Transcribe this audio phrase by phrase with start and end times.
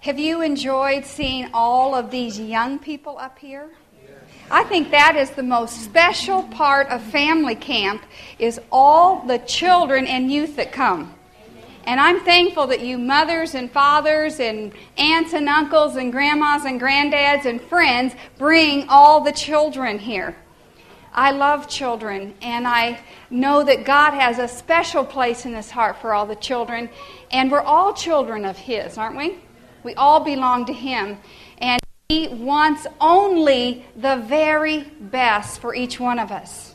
[0.00, 3.68] Have you enjoyed seeing all of these young people up here?
[4.50, 8.02] I think that is the most special part of family camp
[8.38, 11.14] is all the children and youth that come.
[11.84, 16.80] And I'm thankful that you mothers and fathers and aunts and uncles and grandmas and
[16.80, 20.34] granddads and friends bring all the children here.
[21.12, 25.98] I love children, and I know that God has a special place in His heart
[26.00, 26.88] for all the children,
[27.30, 29.36] and we're all children of His, aren't we?
[29.82, 31.18] We all belong to Him.
[31.58, 36.74] And He wants only the very best for each one of us.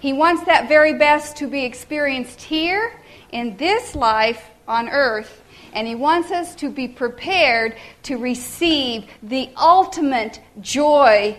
[0.00, 3.00] He wants that very best to be experienced here
[3.32, 5.42] in this life on earth.
[5.72, 11.38] And He wants us to be prepared to receive the ultimate joy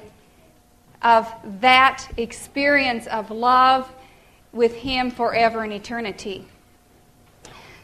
[1.02, 3.90] of that experience of love
[4.52, 6.48] with Him forever in eternity.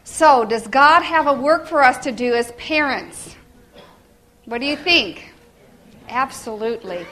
[0.04, 3.36] So, does God have a work for us to do as parents?
[4.46, 5.32] What do you think?
[6.08, 7.06] Absolutely.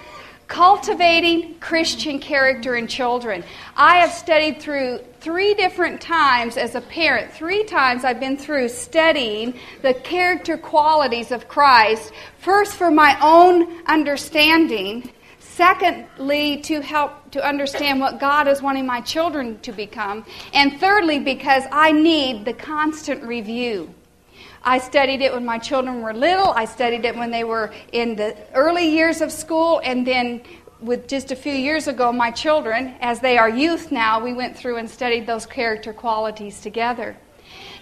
[0.48, 3.44] Cultivating Christian character in children.
[3.76, 7.32] I have studied through three different times as a parent.
[7.32, 13.86] Three times I've been through studying the character qualities of Christ, first for my own
[13.86, 15.08] understanding,
[15.60, 20.24] Secondly, to help to understand what God is wanting my children to become.
[20.52, 23.94] And thirdly, because I need the constant review.
[24.62, 26.50] I studied it when my children were little.
[26.50, 29.80] I studied it when they were in the early years of school.
[29.82, 30.42] And then,
[30.80, 34.56] with just a few years ago, my children, as they are youth now, we went
[34.56, 37.16] through and studied those character qualities together.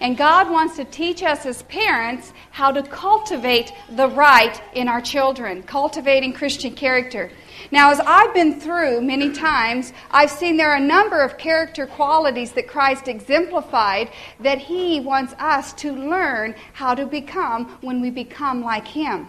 [0.01, 5.01] And God wants to teach us as parents how to cultivate the right in our
[5.01, 7.31] children, cultivating Christian character.
[7.71, 11.85] Now, as I've been through many times, I've seen there are a number of character
[11.85, 18.09] qualities that Christ exemplified that He wants us to learn how to become when we
[18.09, 19.27] become like Him.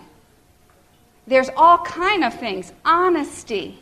[1.27, 3.79] There's all kind of things honesty,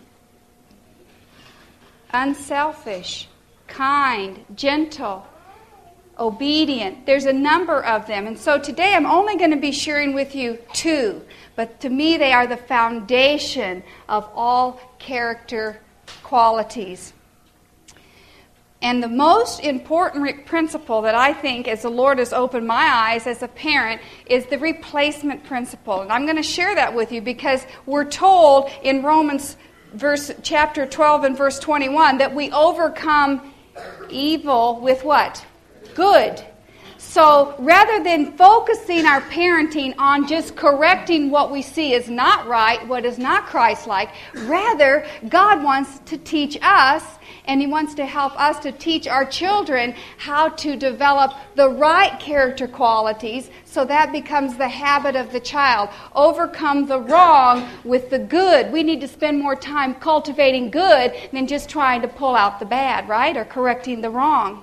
[2.13, 3.29] unselfish,
[3.67, 5.27] kind, gentle,
[6.19, 7.07] obedient.
[7.07, 8.27] There's a number of them.
[8.27, 11.23] And so today I'm only going to be sharing with you two.
[11.59, 15.81] But to me, they are the foundation of all character
[16.23, 17.13] qualities.
[18.81, 23.27] And the most important principle that I think, as the Lord has opened my eyes
[23.27, 26.01] as a parent, is the replacement principle.
[26.01, 29.57] And I'm going to share that with you because we're told in Romans
[29.95, 33.53] verse chapter 12 and verse 21 that we overcome
[34.11, 35.45] evil with what?
[35.97, 36.41] Good.
[37.09, 42.87] So rather than focusing our parenting on just correcting what we see is not right,
[42.87, 47.03] what is not Christ like, rather, God wants to teach us
[47.47, 52.21] and He wants to help us to teach our children how to develop the right
[52.21, 55.89] character qualities so that becomes the habit of the child.
[56.15, 58.71] Overcome the wrong with the good.
[58.71, 62.67] We need to spend more time cultivating good than just trying to pull out the
[62.67, 63.35] bad, right?
[63.35, 64.63] Or correcting the wrong.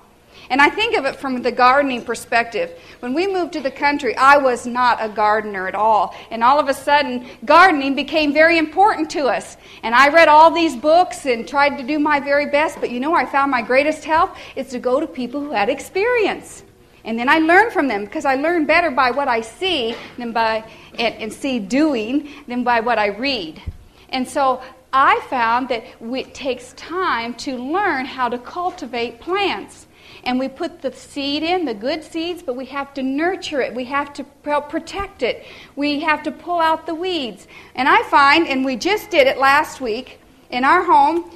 [0.49, 2.77] And I think of it from the gardening perspective.
[2.99, 6.15] When we moved to the country, I was not a gardener at all.
[6.29, 9.57] And all of a sudden, gardening became very important to us.
[9.83, 12.79] And I read all these books and tried to do my very best.
[12.79, 15.69] But you know, I found my greatest help is to go to people who had
[15.69, 16.63] experience.
[17.03, 20.31] And then I learn from them because I learn better by what I see than
[20.31, 20.67] by
[20.97, 23.61] and, and see doing than by what I read.
[24.09, 24.61] And so
[24.91, 29.84] I found that it takes time to learn how to cultivate plants
[30.25, 33.73] and we put the seed in, the good seeds, but we have to nurture it.
[33.73, 35.45] We have to help protect it.
[35.75, 37.47] We have to pull out the weeds.
[37.75, 40.19] And I find, and we just did it last week
[40.49, 41.31] in our home,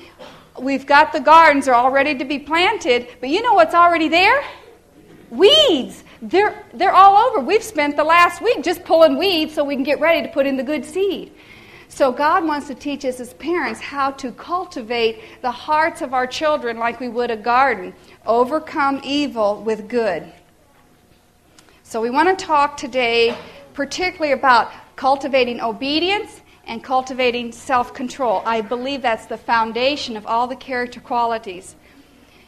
[0.60, 4.08] we've got the gardens are all ready to be planted, but you know what's already
[4.08, 4.44] there?
[5.30, 6.04] Weeds.
[6.22, 7.40] They're, they're all over.
[7.40, 10.46] We've spent the last week just pulling weeds so we can get ready to put
[10.46, 11.34] in the good seed.
[11.92, 16.28] So, God wants to teach us as parents how to cultivate the hearts of our
[16.28, 17.94] children like we would a garden.
[18.28, 20.32] Overcome evil with good.
[21.84, 23.36] So, we want to talk today
[23.74, 28.44] particularly about cultivating obedience and cultivating self control.
[28.46, 31.76] I believe that's the foundation of all the character qualities.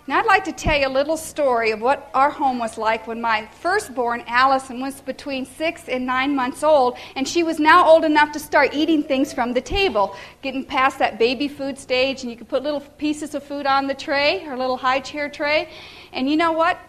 [0.07, 3.05] Now, I'd like to tell you a little story of what our home was like
[3.05, 7.87] when my firstborn, Allison, was between six and nine months old, and she was now
[7.87, 12.23] old enough to start eating things from the table, getting past that baby food stage,
[12.23, 15.29] and you could put little pieces of food on the tray, her little high chair
[15.29, 15.69] tray.
[16.13, 16.79] And you know what?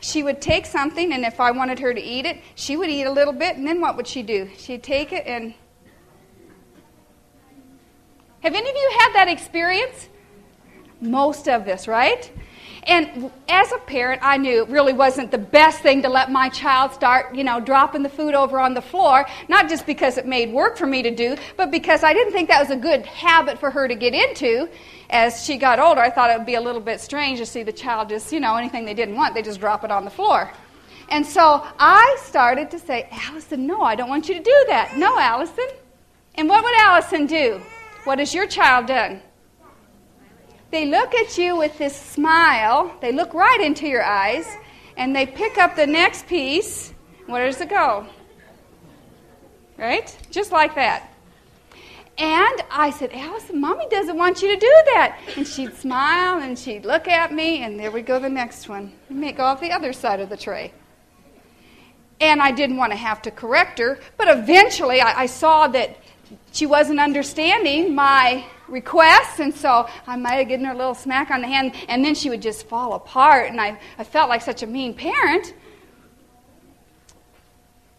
[0.00, 3.04] She would take something, and if I wanted her to eat it, she would eat
[3.04, 4.48] a little bit, and then what would she do?
[4.56, 5.52] She'd take it and.
[8.40, 10.08] Have any of you had that experience?
[11.02, 12.32] Most of this, right?
[12.84, 16.48] And as a parent, I knew it really wasn't the best thing to let my
[16.48, 20.26] child start, you know, dropping the food over on the floor, not just because it
[20.26, 23.06] made work for me to do, but because I didn't think that was a good
[23.06, 24.68] habit for her to get into.
[25.10, 27.62] As she got older, I thought it would be a little bit strange to see
[27.62, 30.10] the child just, you know, anything they didn't want, they just drop it on the
[30.10, 30.50] floor.
[31.08, 34.96] And so I started to say, Allison, no, I don't want you to do that.
[34.96, 35.68] No, Allison.
[36.34, 37.60] And what would Allison do?
[38.04, 39.20] What has your child done?
[40.72, 44.46] They look at you with this smile, they look right into your eyes,
[44.96, 46.94] and they pick up the next piece.
[47.26, 48.06] Where does it go?
[49.76, 50.16] Right?
[50.30, 51.12] Just like that.
[52.16, 55.18] And I said, Allison, mommy doesn't want you to do that.
[55.36, 58.94] And she'd smile and she'd look at me, and there we go, the next one.
[59.10, 60.72] We may go off the other side of the tray.
[62.18, 65.98] And I didn't want to have to correct her, but eventually I, I saw that
[66.52, 71.30] she wasn't understanding my requests, and so I might have given her a little smack
[71.30, 74.42] on the hand, and then she would just fall apart, and I, I felt like
[74.42, 75.54] such a mean parent.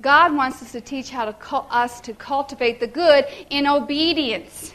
[0.01, 4.73] God wants us to teach how to us to cultivate the good in obedience.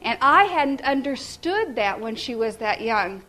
[0.00, 3.22] And I hadn't understood that when she was that young.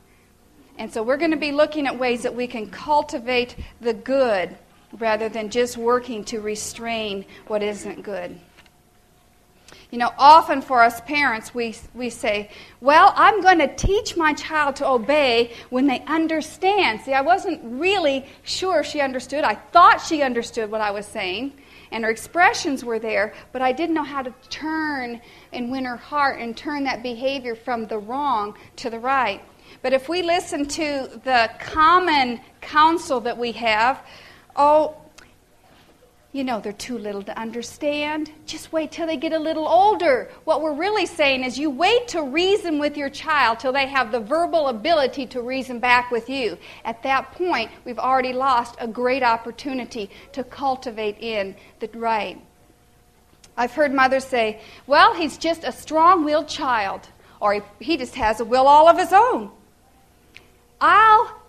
[0.78, 4.56] And so we're going to be looking at ways that we can cultivate the good
[4.98, 8.40] rather than just working to restrain what isn't good.
[9.92, 12.50] You know, often for us parents, we, we say,
[12.80, 17.02] Well, I'm going to teach my child to obey when they understand.
[17.02, 19.44] See, I wasn't really sure she understood.
[19.44, 21.52] I thought she understood what I was saying,
[21.92, 25.20] and her expressions were there, but I didn't know how to turn
[25.52, 29.42] and win her heart and turn that behavior from the wrong to the right.
[29.82, 34.06] But if we listen to the common counsel that we have,
[34.56, 34.96] oh,
[36.34, 38.32] you know, they're too little to understand.
[38.46, 40.30] Just wait till they get a little older.
[40.46, 44.14] What we're really saying is you wait to reason with your child till they have
[44.14, 46.58] the verbal ability to reason back with you.
[46.86, 52.42] At that point, we've already lost a great opportunity to cultivate in the right.
[53.58, 57.10] I've heard mothers say, well, he's just a strong willed child,
[57.42, 59.52] or he, he just has a will all of his own.
[60.80, 61.41] I'll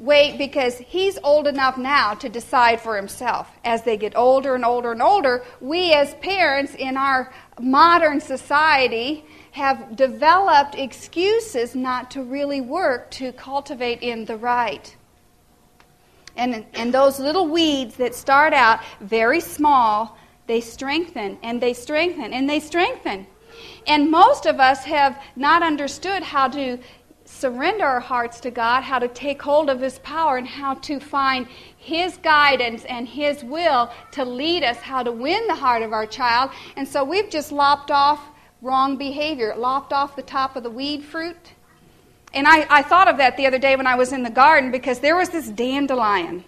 [0.00, 3.50] wait because he's old enough now to decide for himself.
[3.64, 9.24] As they get older and older and older, we as parents in our modern society
[9.52, 14.96] have developed excuses not to really work to cultivate in the right.
[16.34, 20.16] And, and those little weeds that start out very small,
[20.46, 23.26] they strengthen and they strengthen and they strengthen.
[23.86, 26.78] And most of us have not understood how to
[27.30, 30.98] surrender our hearts to God, how to take hold of His power, and how to
[30.98, 31.46] find
[31.76, 36.06] His guidance and His will to lead us, how to win the heart of our
[36.06, 36.50] child.
[36.76, 38.20] And so we've just lopped off
[38.60, 41.54] wrong behavior, lopped off the top of the weed fruit.
[42.34, 44.70] And I, I thought of that the other day when I was in the garden
[44.70, 46.44] because there was this dandelion.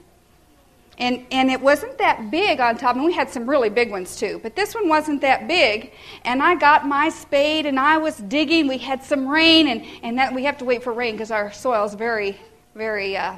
[0.99, 4.17] And, and it wasn't that big on top, and we had some really big ones
[4.17, 5.93] too, but this one wasn't that big.
[6.25, 8.69] And I got my spade and I was digging.
[8.69, 11.51] We had some rain, and, and that, we have to wait for rain because our
[11.51, 12.39] soil is very,
[12.75, 13.37] very uh,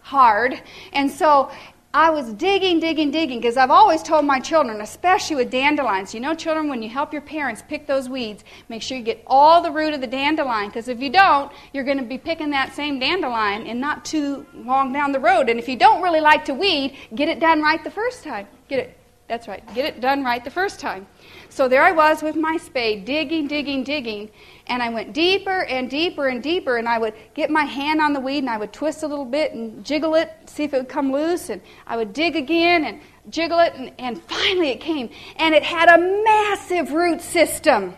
[0.00, 0.60] hard.
[0.92, 1.50] And so
[1.98, 6.20] I was digging, digging, digging because I've always told my children, especially with dandelions, you
[6.20, 9.60] know, children, when you help your parents pick those weeds, make sure you get all
[9.62, 12.72] the root of the dandelion because if you don't, you're going to be picking that
[12.72, 15.48] same dandelion and not too long down the road.
[15.48, 18.46] And if you don't really like to weed, get it done right the first time.
[18.68, 18.96] Get it,
[19.26, 21.04] that's right, get it done right the first time.
[21.48, 24.30] So there I was with my spade, digging, digging, digging,
[24.68, 28.12] and I went deeper and deeper and deeper, and I would get my hand on
[28.12, 30.78] the weed and I would twist a little bit and jiggle it, see if it
[30.78, 34.80] would come loose, and I would dig again and jiggle it, and, and finally it
[34.80, 35.10] came.
[35.36, 37.94] And it had a massive root system.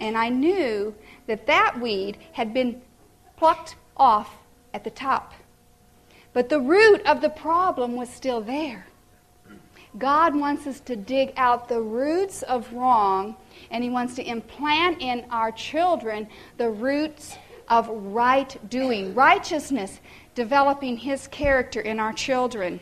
[0.00, 0.94] And I knew
[1.26, 2.80] that that weed had been
[3.36, 4.36] plucked off
[4.74, 5.34] at the top.
[6.32, 8.86] But the root of the problem was still there.
[9.96, 13.36] God wants us to dig out the roots of wrong,
[13.70, 17.36] and He wants to implant in our children the roots
[17.68, 20.00] of right doing, righteousness,
[20.34, 22.80] developing His character in our children.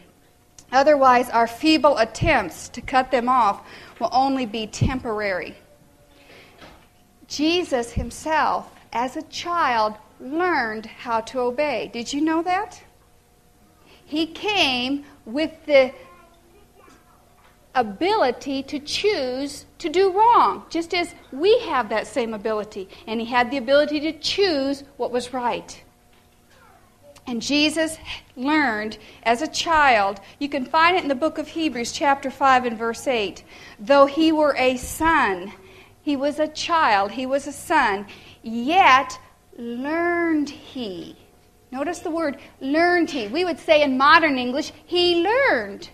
[0.73, 3.67] Otherwise, our feeble attempts to cut them off
[4.01, 5.57] will only be temporary.
[7.29, 11.91] Jesus himself, as a child, learned how to obey.
[11.93, 12.83] Did you know that?
[14.05, 15.93] He came with the
[17.77, 22.89] ability to choose to do wrong, just as we have that same ability.
[23.07, 25.81] And he had the ability to choose what was right.
[27.29, 27.99] And Jesus
[28.37, 32.65] learned as a child, you can find it in the book of Hebrews, chapter 5,
[32.65, 33.43] and verse 8.
[33.81, 35.53] Though he were a son,
[36.03, 38.07] he was a child, he was a son,
[38.43, 39.19] yet
[39.59, 41.17] learned he.
[41.73, 43.27] Notice the word learned he.
[43.27, 45.91] We would say in modern English, he learned.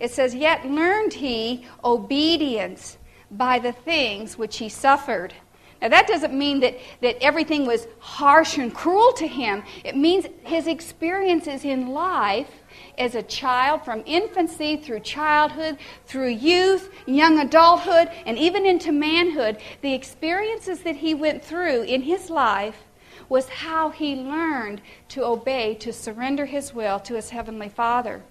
[0.00, 2.98] It says, Yet learned he obedience
[3.30, 5.34] by the things which he suffered.
[5.82, 9.62] Now, that doesn't mean that, that everything was harsh and cruel to him.
[9.84, 12.50] It means his experiences in life
[12.96, 15.76] as a child, from infancy through childhood,
[16.06, 22.02] through youth, young adulthood, and even into manhood, the experiences that he went through in
[22.02, 22.84] his life
[23.28, 28.22] was how he learned to obey, to surrender his will to his heavenly Father.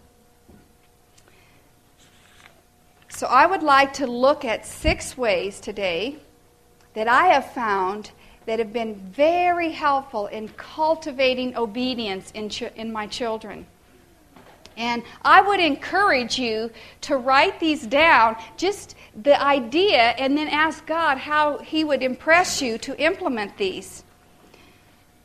[3.16, 6.18] So, I would like to look at six ways today
[6.96, 8.12] that I have found
[8.46, 13.68] that have been very helpful in cultivating obedience in, ch- in my children.
[14.76, 20.86] And I would encourage you to write these down, just the idea, and then ask
[20.86, 24.04] God how He would impress you to implement these.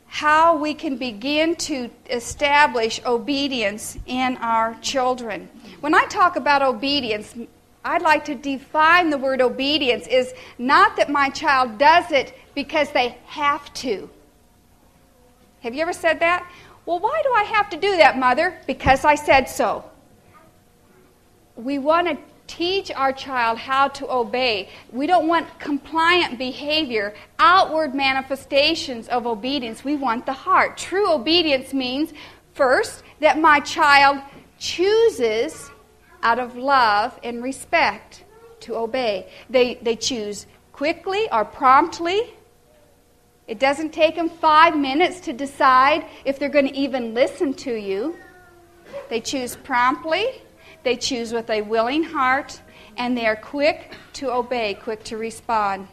[0.07, 5.49] How we can begin to establish obedience in our children.
[5.81, 7.35] When I talk about obedience,
[7.83, 12.91] I'd like to define the word obedience is not that my child does it because
[12.91, 14.09] they have to.
[15.61, 16.49] Have you ever said that?
[16.85, 18.57] Well, why do I have to do that, mother?
[18.67, 19.83] Because I said so.
[21.55, 24.69] We want to teach our child how to obey.
[24.91, 29.83] We don't want compliant behavior, outward manifestations of obedience.
[29.83, 30.77] We want the heart.
[30.77, 32.13] True obedience means,
[32.53, 34.19] first, that my child
[34.59, 35.70] chooses
[36.23, 38.23] out of love and respect
[38.61, 39.27] to obey.
[39.49, 42.33] They, they choose quickly or promptly.
[43.47, 47.75] It doesn't take them five minutes to decide if they're going to even listen to
[47.75, 48.15] you.
[49.09, 50.41] They choose promptly,
[50.83, 52.61] they choose with a willing heart,
[52.97, 55.87] and they are quick to obey, quick to respond.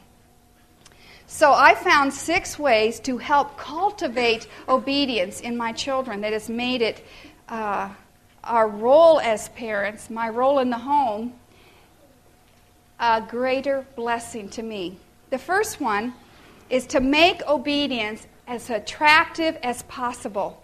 [1.26, 6.80] So I found six ways to help cultivate obedience in my children that has made
[6.80, 7.04] it.
[7.48, 7.90] Uh,
[8.48, 11.34] our role as parents, my role in the home,
[12.98, 14.98] a greater blessing to me.
[15.30, 16.14] The first one
[16.70, 20.62] is to make obedience as attractive as possible.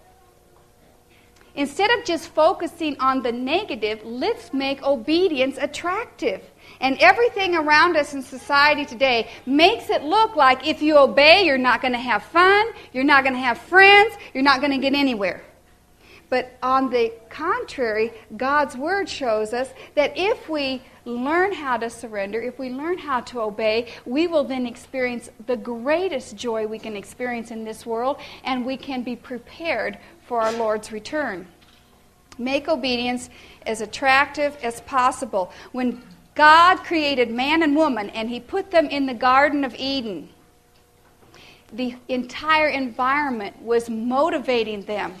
[1.55, 6.41] Instead of just focusing on the negative, let's make obedience attractive.
[6.81, 11.57] And everything around us in society today makes it look like if you obey, you're
[11.57, 14.77] not going to have fun, you're not going to have friends, you're not going to
[14.79, 15.41] get anywhere.
[16.29, 22.41] But on the contrary, God's Word shows us that if we learn how to surrender,
[22.41, 26.95] if we learn how to obey, we will then experience the greatest joy we can
[26.95, 31.47] experience in this world, and we can be prepared for our Lord's return.
[32.37, 33.29] Make obedience
[33.65, 35.51] as attractive as possible.
[35.71, 36.01] When
[36.33, 40.29] God created man and woman and He put them in the Garden of Eden,
[41.71, 45.13] the entire environment was motivating them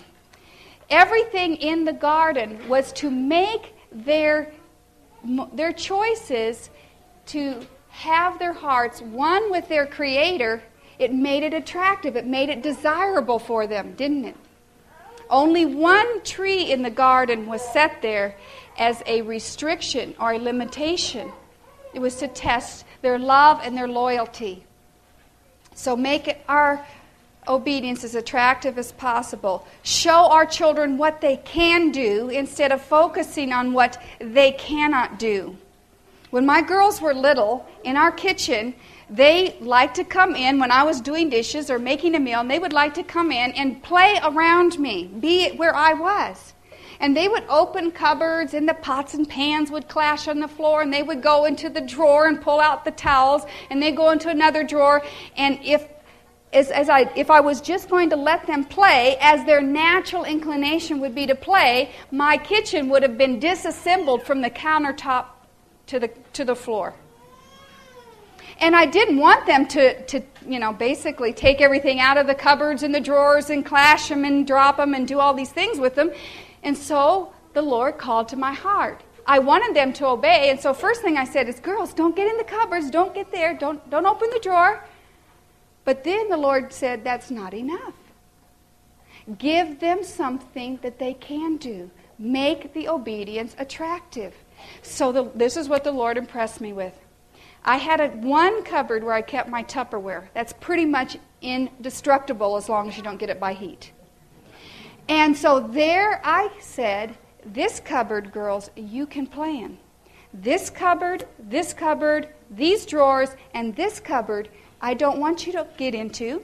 [0.89, 4.51] Everything in the garden was to make their,
[5.53, 6.69] their choices
[7.27, 10.61] to have their hearts one with their Creator.
[10.99, 14.35] It made it attractive, it made it desirable for them, didn't it?
[15.29, 18.35] Only one tree in the garden was set there
[18.77, 21.31] as a restriction or a limitation.
[21.93, 24.65] It was to test their love and their loyalty.
[25.73, 26.85] So make it our
[27.47, 29.65] obedience as attractive as possible.
[29.83, 35.57] Show our children what they can do instead of focusing on what they cannot do.
[36.31, 38.75] When my girls were little, in our kitchen,
[39.09, 42.49] they liked to come in when I was doing dishes or making a meal, and
[42.49, 46.53] they would like to come in and play around me, be it where I was.
[46.99, 50.81] And they would open cupboards, and the pots and pans would clash on the floor,
[50.81, 54.09] and they would go into the drawer and pull out the towels, and they go
[54.09, 55.03] into another drawer.
[55.37, 55.87] And if
[56.55, 60.23] is as I, if I was just going to let them play as their natural
[60.23, 65.25] inclination would be to play, my kitchen would have been disassembled from the countertop
[65.87, 66.93] to the, to the floor.
[68.59, 72.35] And I didn't want them to, to, you know, basically take everything out of the
[72.35, 75.77] cupboards and the drawers and clash them and drop them and do all these things
[75.77, 76.11] with them.
[76.63, 79.03] And so the Lord called to my heart.
[79.27, 82.27] I wanted them to obey, and so first thing I said is, girls, don't get
[82.27, 84.83] in the cupboards, don't get there, don't, don't open the drawer.
[85.85, 87.93] But then the Lord said, That's not enough.
[89.37, 91.89] Give them something that they can do.
[92.19, 94.33] Make the obedience attractive.
[94.81, 96.93] So the, this is what the Lord impressed me with.
[97.63, 100.27] I had a, one cupboard where I kept my Tupperware.
[100.33, 103.91] That's pretty much indestructible as long as you don't get it by heat.
[105.09, 109.77] And so there I said, This cupboard, girls, you can plan.
[110.33, 114.49] This cupboard, this cupboard, these drawers, and this cupboard,
[114.81, 116.43] I don't want you to get into.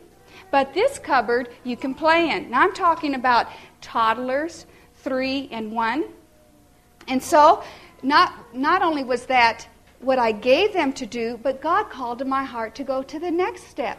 [0.49, 2.49] But this cupboard you can play in.
[2.49, 3.47] Now I'm talking about
[3.79, 6.05] toddlers, three and one.
[7.07, 7.63] And so,
[8.03, 9.67] not, not only was that
[9.99, 13.19] what I gave them to do, but God called to my heart to go to
[13.19, 13.97] the next step.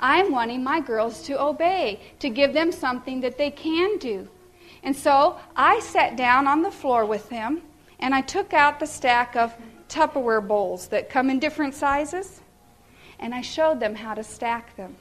[0.00, 4.28] I'm wanting my girls to obey, to give them something that they can do.
[4.82, 7.62] And so I sat down on the floor with them
[8.00, 9.54] and I took out the stack of
[9.88, 12.41] Tupperware bowls that come in different sizes
[13.22, 14.96] and I showed them how to stack them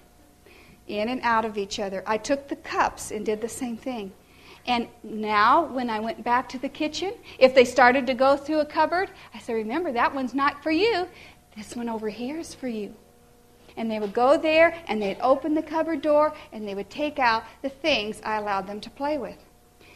[0.88, 2.04] in and out of each other.
[2.06, 4.14] I took the cups and did the same thing.
[4.68, 8.60] And now, when I went back to the kitchen, if they started to go through
[8.60, 11.08] a cupboard, I said, Remember, that one's not for you.
[11.58, 12.94] This one over here is for you.
[13.76, 17.18] And they would go there and they'd open the cupboard door and they would take
[17.18, 19.38] out the things I allowed them to play with.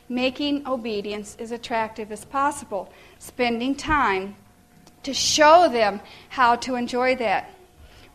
[0.09, 4.35] Making obedience as attractive as possible, spending time
[5.03, 7.54] to show them how to enjoy that.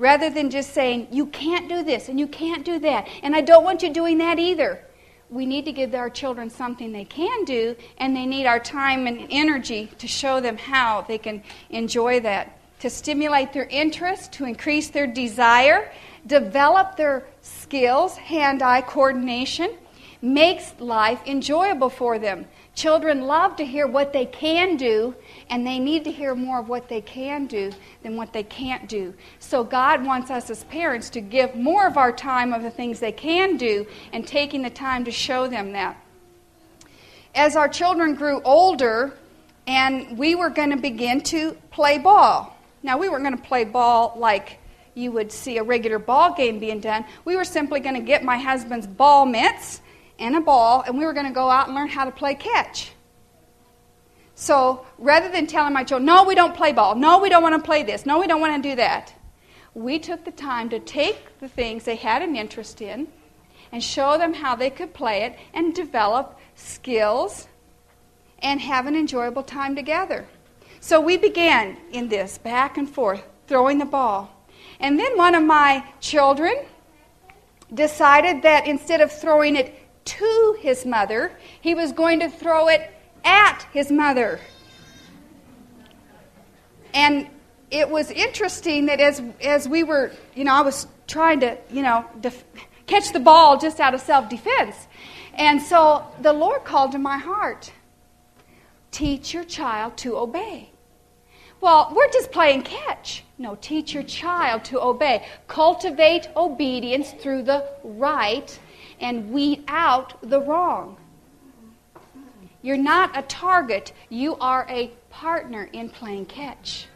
[0.01, 3.43] Rather than just saying, you can't do this and you can't do that, and I
[3.43, 4.83] don't want you doing that either.
[5.29, 9.07] We need to give our children something they can do, and they need our time
[9.07, 14.47] and energy to show them how they can enjoy that to stimulate their interest, to
[14.47, 15.93] increase their desire,
[16.27, 19.77] develop their skills, hand eye coordination,
[20.23, 22.47] makes life enjoyable for them.
[22.75, 25.15] Children love to hear what they can do,
[25.51, 27.73] and they need to hear more of what they can do
[28.03, 29.13] than what they can't do.
[29.39, 33.01] So, God wants us as parents to give more of our time of the things
[33.01, 36.01] they can do and taking the time to show them that.
[37.35, 39.15] As our children grew older,
[39.67, 42.57] and we were going to begin to play ball.
[42.83, 44.59] Now, we weren't going to play ball like
[44.95, 47.05] you would see a regular ball game being done.
[47.25, 49.81] We were simply going to get my husband's ball mitts
[50.21, 52.35] and a ball, and we were going to go out and learn how to play
[52.35, 52.93] catch.
[54.35, 57.57] So rather than telling my children, no, we don't play ball, no, we don't want
[57.57, 59.15] to play this, no, we don't want to do that,
[59.75, 63.09] we took the time to take the things they had an interest in
[63.73, 67.49] and show them how they could play it and develop skills
[68.43, 70.27] and have an enjoyable time together.
[70.81, 74.35] So we began in this, back and forth, throwing the ball.
[74.81, 76.55] And then one of my children
[77.73, 79.75] decided that instead of throwing it
[80.19, 82.91] to his mother, he was going to throw it
[83.25, 84.41] at his mother.
[86.93, 87.29] And
[87.71, 91.83] it was interesting that as, as we were, you know, I was trying to, you
[91.83, 92.45] know, def-
[92.87, 94.89] catch the ball just out of self defense.
[95.35, 97.73] And so the Lord called to my heart
[98.91, 100.71] teach your child to obey.
[101.61, 103.23] Well, we're just playing catch.
[103.39, 105.27] No, teach your child to obey.
[105.47, 108.59] Cultivate obedience through the right
[109.01, 110.97] and weed out the wrong.
[112.63, 116.87] You're not a target, you are a partner in playing catch.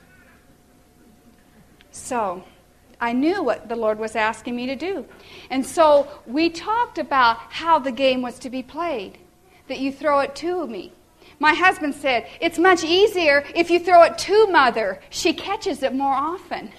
[1.91, 2.45] So,
[3.01, 5.07] I knew what the Lord was asking me to do.
[5.51, 9.19] And so we talked about how the game was to be played.
[9.69, 10.93] That you throw it to me,
[11.39, 15.01] my husband said, It's much easier if you throw it to mother.
[15.11, 16.71] She catches it more often.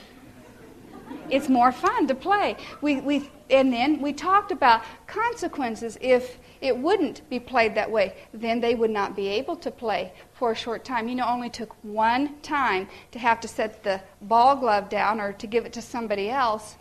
[1.29, 2.55] It's more fun to play.
[2.81, 8.15] We, we, and then we talked about consequences if it wouldn't be played that way.
[8.33, 11.07] Then they would not be able to play for a short time.
[11.07, 15.33] You know, only took one time to have to set the ball glove down or
[15.33, 16.77] to give it to somebody else.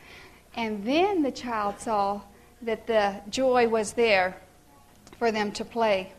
[0.56, 2.22] And then the child saw
[2.62, 4.36] that the joy was there
[5.18, 6.12] for them to play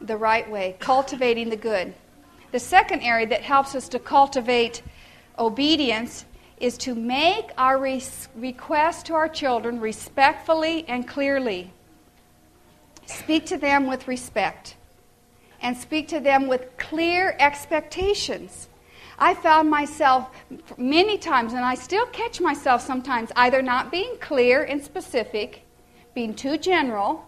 [0.00, 1.94] the right way, cultivating the good.
[2.52, 4.82] The second area that helps us to cultivate
[5.38, 6.26] obedience
[6.58, 8.02] is to make our re-
[8.34, 11.72] request to our children respectfully and clearly.
[13.06, 14.76] Speak to them with respect
[15.60, 18.68] and speak to them with clear expectations.
[19.18, 20.28] I found myself
[20.76, 25.62] many times, and I still catch myself sometimes, either not being clear and specific,
[26.14, 27.26] being too general,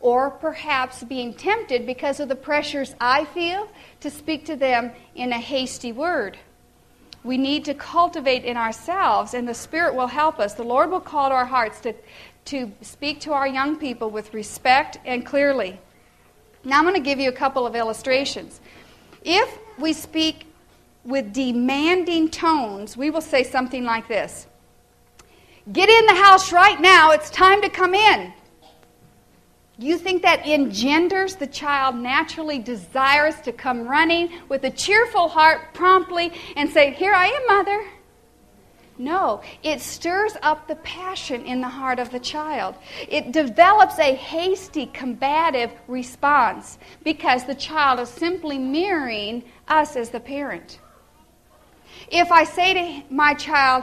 [0.00, 3.68] or perhaps being tempted because of the pressures I feel
[4.00, 6.36] to speak to them in a hasty word.
[7.24, 10.54] We need to cultivate in ourselves, and the Spirit will help us.
[10.54, 11.94] The Lord will call to our hearts to,
[12.46, 15.80] to speak to our young people with respect and clearly.
[16.64, 18.60] Now, I'm going to give you a couple of illustrations.
[19.24, 20.46] If we speak
[21.04, 24.46] with demanding tones, we will say something like this
[25.72, 28.34] Get in the house right now, it's time to come in.
[29.76, 35.74] You think that engenders the child naturally desires to come running with a cheerful heart
[35.74, 37.84] promptly and say, Here I am, mother?
[38.96, 42.76] No, it stirs up the passion in the heart of the child.
[43.08, 50.20] It develops a hasty, combative response because the child is simply mirroring us as the
[50.20, 50.78] parent.
[52.12, 53.82] If I say to my child,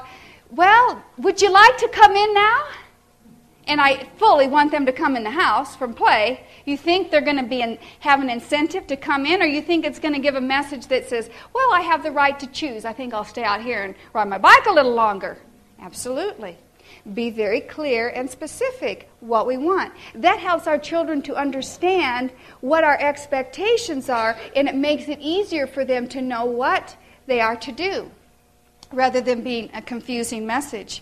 [0.49, 2.63] Well, would you like to come in now?
[3.71, 6.45] And I fully want them to come in the house from play.
[6.65, 9.61] You think they're going to be in, have an incentive to come in, or you
[9.61, 12.47] think it's going to give a message that says, Well, I have the right to
[12.47, 12.83] choose.
[12.83, 15.37] I think I'll stay out here and ride my bike a little longer.
[15.79, 16.57] Absolutely.
[17.13, 19.93] Be very clear and specific what we want.
[20.15, 25.65] That helps our children to understand what our expectations are, and it makes it easier
[25.65, 28.11] for them to know what they are to do
[28.91, 31.01] rather than being a confusing message.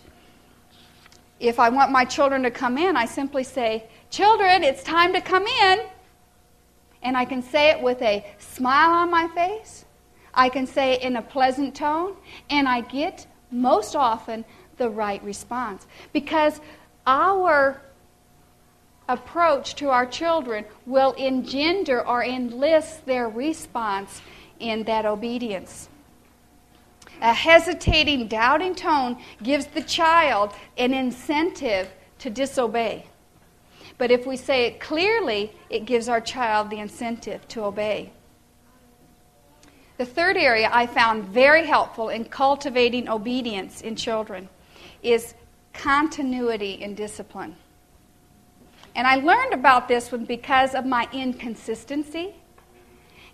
[1.40, 5.22] If I want my children to come in, I simply say, Children, it's time to
[5.22, 5.82] come in.
[7.02, 9.86] And I can say it with a smile on my face.
[10.34, 12.16] I can say it in a pleasant tone.
[12.50, 14.46] And I get, most often,
[14.78, 15.86] the right response.
[16.12, 16.60] Because
[17.06, 17.82] our
[19.08, 24.22] approach to our children will engender or enlist their response
[24.60, 25.89] in that obedience.
[27.22, 33.06] A hesitating, doubting tone gives the child an incentive to disobey.
[33.98, 38.12] But if we say it clearly, it gives our child the incentive to obey.
[39.98, 44.48] The third area I found very helpful in cultivating obedience in children
[45.04, 45.34] is
[45.74, 47.58] continuity in discipline.
[48.96, 52.34] And I learned about this one because of my inconsistency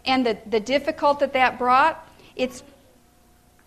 [0.06, 2.08] and the, the difficult that that brought.
[2.36, 2.64] It's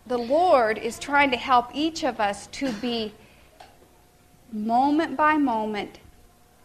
[0.09, 3.13] the Lord is trying to help each of us to be
[4.51, 6.01] moment by moment,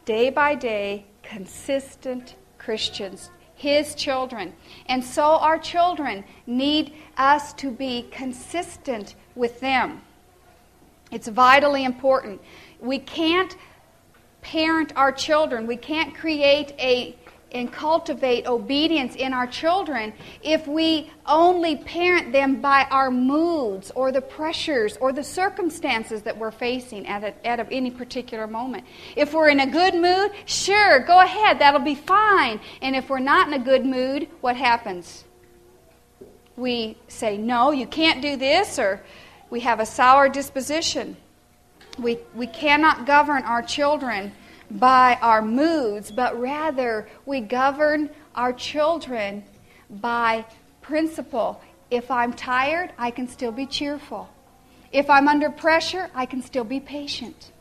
[0.06, 4.54] day by day, consistent Christians, His children.
[4.88, 10.02] And so our children need us to be consistent with them.
[11.12, 12.42] It's vitally important.
[12.80, 13.56] We can't
[14.42, 17.16] parent our children, we can't create a
[17.54, 24.12] and cultivate obedience in our children if we only parent them by our moods or
[24.12, 28.86] the pressures or the circumstances that we're facing at, a, at a, any particular moment.
[29.16, 32.60] If we're in a good mood, sure, go ahead, that'll be fine.
[32.82, 35.24] And if we're not in a good mood, what happens?
[36.56, 39.02] We say, no, you can't do this, or
[39.50, 41.18] we have a sour disposition.
[41.98, 44.34] We, we cannot govern our children
[44.72, 49.44] by our moods, but rather we govern our children
[49.90, 50.46] by
[50.82, 51.62] principle.
[51.92, 54.30] If I'm tired, I can still be cheerful.
[54.92, 57.52] If I'm under pressure, I can still be patient.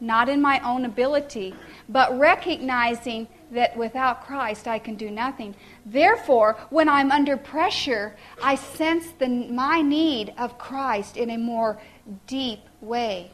[0.00, 1.54] Not in my own ability,
[1.88, 5.54] but recognizing that without Christ I can do nothing.
[5.86, 11.80] Therefore, when I'm under pressure, I sense the, my need of Christ in a more
[12.26, 13.30] deep way.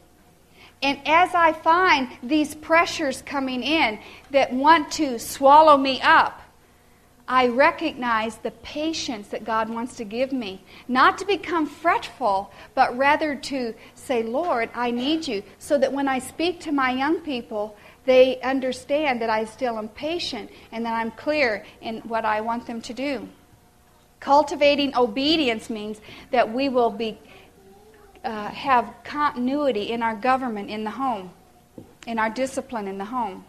[0.82, 3.98] And as I find these pressures coming in
[4.30, 6.40] that want to swallow me up,
[7.26, 10.62] I recognize the patience that God wants to give me.
[10.88, 15.42] Not to become fretful, but rather to say, Lord, I need you.
[15.58, 19.88] So that when I speak to my young people, they understand that I still am
[19.88, 23.28] patient and that I'm clear in what I want them to do.
[24.20, 27.18] Cultivating obedience means that we will be
[28.28, 31.30] uh, have continuity in our government in the home,
[32.06, 33.42] in our discipline in the home.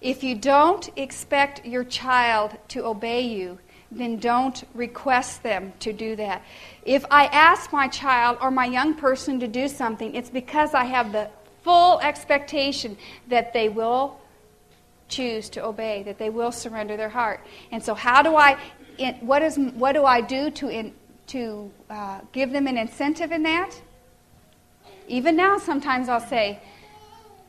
[0.00, 3.60] If you don't expect your child to obey you,
[3.92, 6.42] then don't request them to do that.
[6.84, 10.86] If I ask my child or my young person to do something, it's because I
[10.86, 11.30] have the
[11.62, 12.96] full expectation
[13.28, 14.18] that they will
[15.08, 17.40] choose to obey, that they will surrender their heart.
[17.70, 18.58] And so, how do I
[18.98, 20.94] in, what, is, what do I do to, in,
[21.28, 23.80] to uh, give them an incentive in that?
[25.08, 26.60] Even now, sometimes I'll say,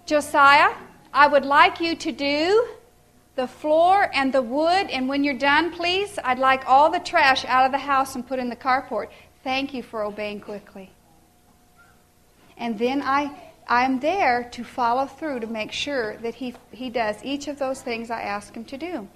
[0.05, 0.73] Josiah,
[1.13, 2.67] I would like you to do
[3.35, 7.45] the floor and the wood, and when you're done, please, I'd like all the trash
[7.45, 9.07] out of the house and put in the carport.
[9.43, 10.91] Thank you for obeying quickly.
[12.57, 13.31] And then I,
[13.67, 17.81] I'm there to follow through to make sure that he, he does each of those
[17.81, 19.07] things I ask him to do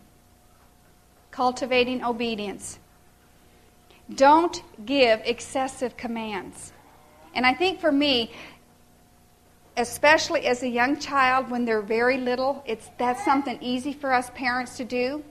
[1.38, 2.80] cultivating obedience.
[4.16, 6.74] Don't give excessive commands.
[7.36, 8.32] And I think for me,
[9.86, 14.32] especially as a young child when they're very little, it's that's something easy for us
[14.34, 15.24] parents to do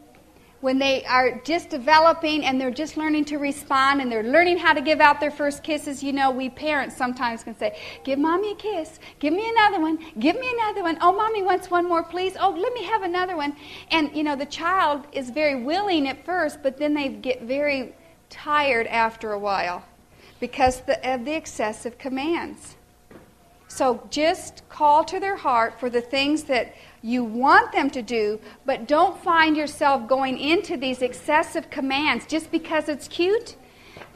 [0.66, 4.72] when they are just developing and they're just learning to respond and they're learning how
[4.72, 8.50] to give out their first kisses, you know, we parents sometimes can say, Give mommy
[8.50, 8.98] a kiss.
[9.20, 9.96] Give me another one.
[10.18, 10.98] Give me another one.
[11.00, 12.36] Oh, mommy wants one more, please.
[12.40, 13.54] Oh, let me have another one.
[13.92, 17.94] And, you know, the child is very willing at first, but then they get very
[18.28, 19.84] tired after a while
[20.40, 22.75] because of the excessive commands.
[23.76, 28.40] So just call to their heart for the things that you want them to do,
[28.64, 33.56] but don't find yourself going into these excessive commands just because it's cute.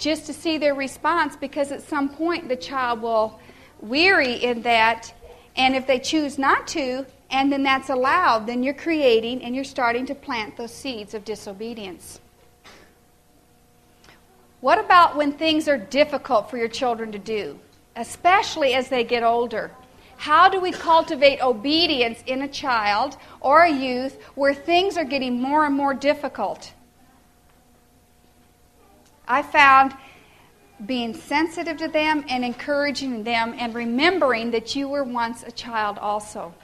[0.00, 3.38] just to see their response because at some point the child will
[3.80, 5.14] weary in that.
[5.56, 9.64] And if they choose not to, and then that's allowed, then you're creating and you're
[9.64, 12.20] starting to plant those seeds of disobedience.
[14.60, 17.58] What about when things are difficult for your children to do,
[17.96, 19.70] especially as they get older?
[20.16, 25.40] How do we cultivate obedience in a child or a youth where things are getting
[25.40, 26.72] more and more difficult?
[29.26, 29.94] I found
[30.84, 35.98] being sensitive to them and encouraging them and remembering that you were once a child
[35.98, 36.54] also.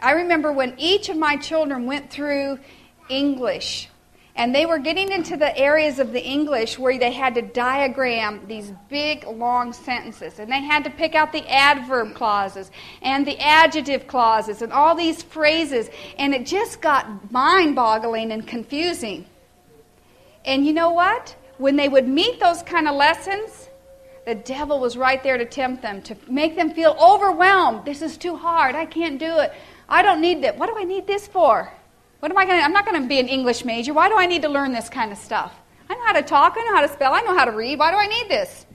[0.00, 2.58] I remember when each of my children went through
[3.08, 3.89] English
[4.40, 8.40] and they were getting into the areas of the English where they had to diagram
[8.46, 10.38] these big, long sentences.
[10.38, 12.70] And they had to pick out the adverb clauses
[13.02, 15.90] and the adjective clauses and all these phrases.
[16.16, 19.26] And it just got mind boggling and confusing.
[20.46, 21.36] And you know what?
[21.58, 23.68] When they would meet those kind of lessons,
[24.24, 27.84] the devil was right there to tempt them, to make them feel overwhelmed.
[27.84, 28.74] This is too hard.
[28.74, 29.52] I can't do it.
[29.86, 30.56] I don't need that.
[30.56, 31.70] What do I need this for?
[32.20, 32.64] What am I going to?
[32.64, 33.92] I'm not going to be an English major.
[33.92, 35.54] Why do I need to learn this kind of stuff?
[35.88, 36.54] I know how to talk.
[36.56, 37.14] I know how to spell.
[37.14, 37.78] I know how to read.
[37.78, 38.66] Why do I need this?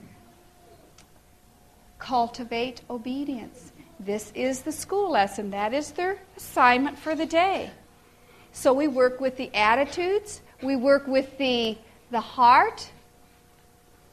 [1.98, 3.72] Cultivate obedience.
[3.98, 5.50] This is the school lesson.
[5.50, 7.70] That is their assignment for the day.
[8.52, 10.42] So we work with the attitudes.
[10.62, 11.78] We work with the
[12.10, 12.90] the heart.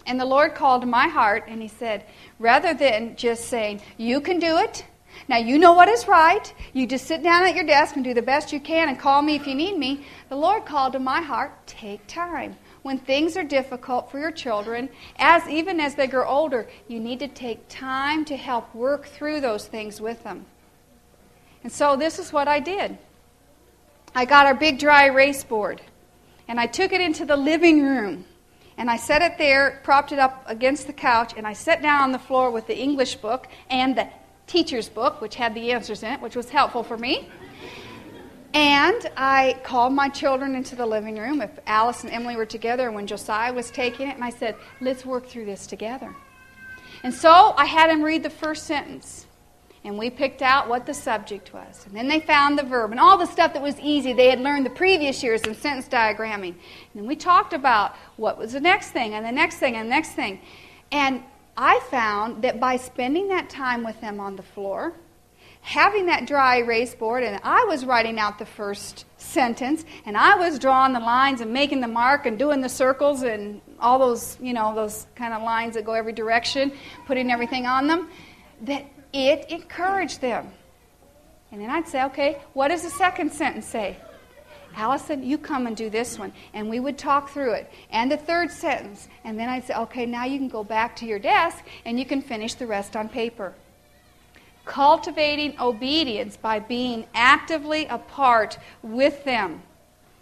[0.05, 2.05] And the Lord called my heart and He said,
[2.39, 4.85] rather than just saying, You can do it,
[5.27, 6.53] now, you know what is right.
[6.73, 9.21] You just sit down at your desk and do the best you can and call
[9.21, 10.05] me if you need me.
[10.29, 12.57] The Lord called to my heart, take time.
[12.81, 17.19] When things are difficult for your children, as even as they grow older, you need
[17.19, 20.45] to take time to help work through those things with them.
[21.63, 22.97] And so this is what I did.
[24.13, 25.81] I got our big dry erase board
[26.49, 28.25] and I took it into the living room
[28.77, 32.01] and I set it there, propped it up against the couch, and I sat down
[32.01, 34.07] on the floor with the English book and the
[34.47, 37.29] teacher's book, which had the answers in it, which was helpful for me.
[38.53, 41.41] And I called my children into the living room.
[41.41, 45.05] If Allison and Emily were together, when Josiah was taking it, and I said, Let's
[45.05, 46.13] work through this together.
[47.03, 49.25] And so I had them read the first sentence.
[49.85, 51.85] And we picked out what the subject was.
[51.85, 54.39] And then they found the verb and all the stuff that was easy they had
[54.39, 56.53] learned the previous years in sentence diagramming.
[56.53, 56.55] And
[56.93, 59.89] then we talked about what was the next thing and the next thing and the
[59.89, 60.39] next thing.
[60.93, 61.23] And
[61.55, 64.93] I found that by spending that time with them on the floor,
[65.61, 70.35] having that dry erase board, and I was writing out the first sentence, and I
[70.35, 74.37] was drawing the lines and making the mark and doing the circles and all those,
[74.41, 76.73] you know, those kind of lines that go every direction,
[77.05, 78.09] putting everything on them,
[78.63, 80.51] that it encouraged them.
[81.51, 83.97] And then I'd say, okay, what does the second sentence say?
[84.75, 86.33] Allison, you come and do this one.
[86.53, 87.71] And we would talk through it.
[87.91, 89.07] And the third sentence.
[89.23, 92.05] And then I'd say, okay, now you can go back to your desk and you
[92.05, 93.53] can finish the rest on paper.
[94.65, 99.61] Cultivating obedience by being actively a part with them.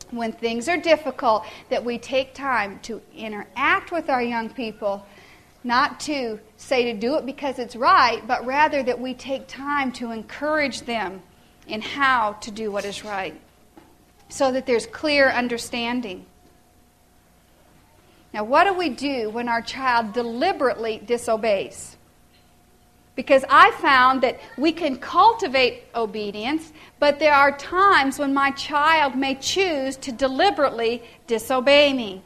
[0.10, 5.06] When things are difficult, that we take time to interact with our young people,
[5.64, 9.94] not to say to do it because it's right, but rather that we take time
[9.94, 11.22] to encourage them
[11.68, 13.40] in how to do what is right
[14.32, 16.26] so that there's clear understanding.
[18.34, 21.98] Now, what do we do when our child deliberately disobeys?
[23.14, 29.16] Because I found that we can cultivate obedience, but there are times when my child
[29.16, 32.24] may choose to deliberately disobey me.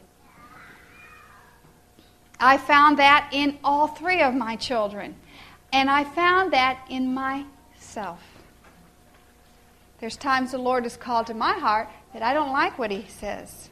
[2.39, 5.15] I found that in all three of my children,
[5.73, 8.34] and I found that in myself.
[9.99, 13.05] There's times the Lord has called to my heart that I don't like what He
[13.07, 13.69] says.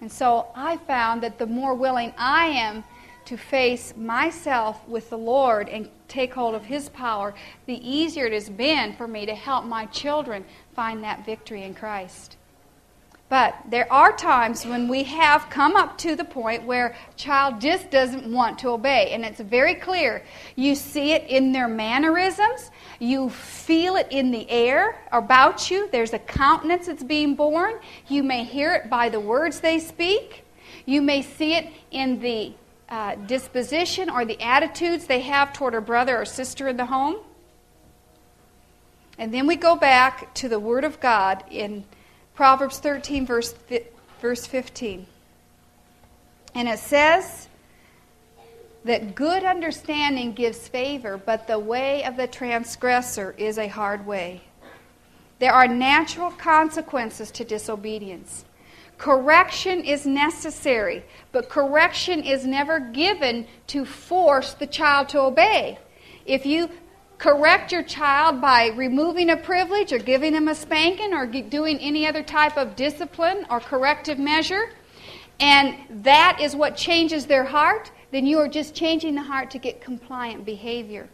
[0.00, 2.84] And so I found that the more willing I am
[3.26, 7.34] to face myself with the Lord and take hold of His power,
[7.66, 11.74] the easier it has been for me to help my children find that victory in
[11.74, 12.37] Christ.
[13.28, 17.60] But there are times when we have come up to the point where a child
[17.60, 20.22] just doesn't want to obey, and it's very clear.
[20.56, 25.88] You see it in their mannerisms, you feel it in the air about you.
[25.92, 27.74] There's a countenance that's being born.
[28.08, 30.44] You may hear it by the words they speak.
[30.86, 32.54] You may see it in the
[32.88, 37.16] uh, disposition or the attitudes they have toward a brother or sister in the home.
[39.18, 41.84] And then we go back to the Word of God in
[42.38, 43.52] Proverbs 13, verse,
[44.22, 45.06] verse 15.
[46.54, 47.48] And it says
[48.84, 54.42] that good understanding gives favor, but the way of the transgressor is a hard way.
[55.40, 58.44] There are natural consequences to disobedience.
[58.98, 65.80] Correction is necessary, but correction is never given to force the child to obey.
[66.24, 66.70] If you
[67.18, 72.06] correct your child by removing a privilege or giving them a spanking or doing any
[72.06, 74.70] other type of discipline or corrective measure,
[75.40, 79.58] and that is what changes their heart, then you are just changing the heart to
[79.58, 81.08] get compliant behavior.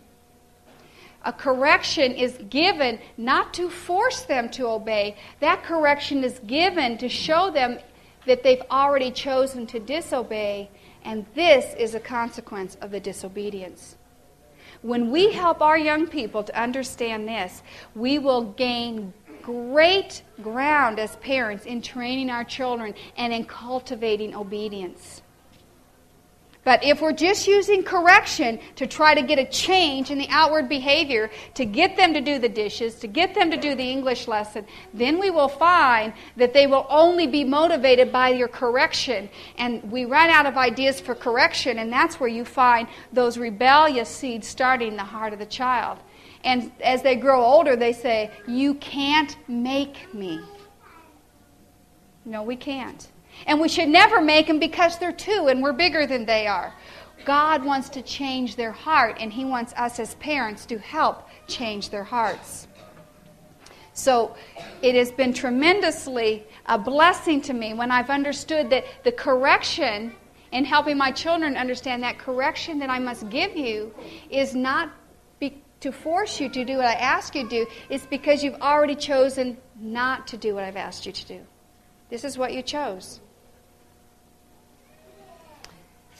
[1.25, 7.09] A correction is given not to force them to obey, that correction is given to
[7.09, 7.79] show them
[8.27, 10.69] that they've already chosen to disobey,
[11.03, 13.97] and this is a consequence of the disobedience.
[14.83, 17.63] When we help our young people to understand this,
[17.95, 25.23] we will gain great ground as parents in training our children and in cultivating obedience.
[26.64, 30.68] But if we're just using correction to try to get a change in the outward
[30.68, 34.27] behavior, to get them to do the dishes, to get them to do the English
[34.27, 39.29] lesson, then we will find that they will only be motivated by your correction.
[39.59, 44.09] And we run out of ideas for correction, and that's where you find those rebellious
[44.09, 45.98] seeds starting in the heart of the child.
[46.44, 50.40] And as they grow older, they say, You can't make me.
[52.24, 53.07] No, we can't.
[53.47, 56.73] And we should never make them because they're two and we're bigger than they are.
[57.25, 61.91] God wants to change their heart, and He wants us as parents to help change
[61.91, 62.69] their hearts.
[63.95, 64.35] So
[64.83, 70.13] it has been tremendously a blessing to me when I've understood that the correction
[70.53, 73.95] and helping my children understand that correction that I must give you
[74.31, 74.93] is not
[75.39, 78.61] be, to force you to do what I ask you to do, it's because you've
[78.61, 81.41] already chosen not to do what I've asked you to do.
[82.11, 83.21] This is what you chose.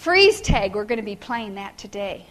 [0.05, 2.27] Freeze tag, we're going to be playing that today.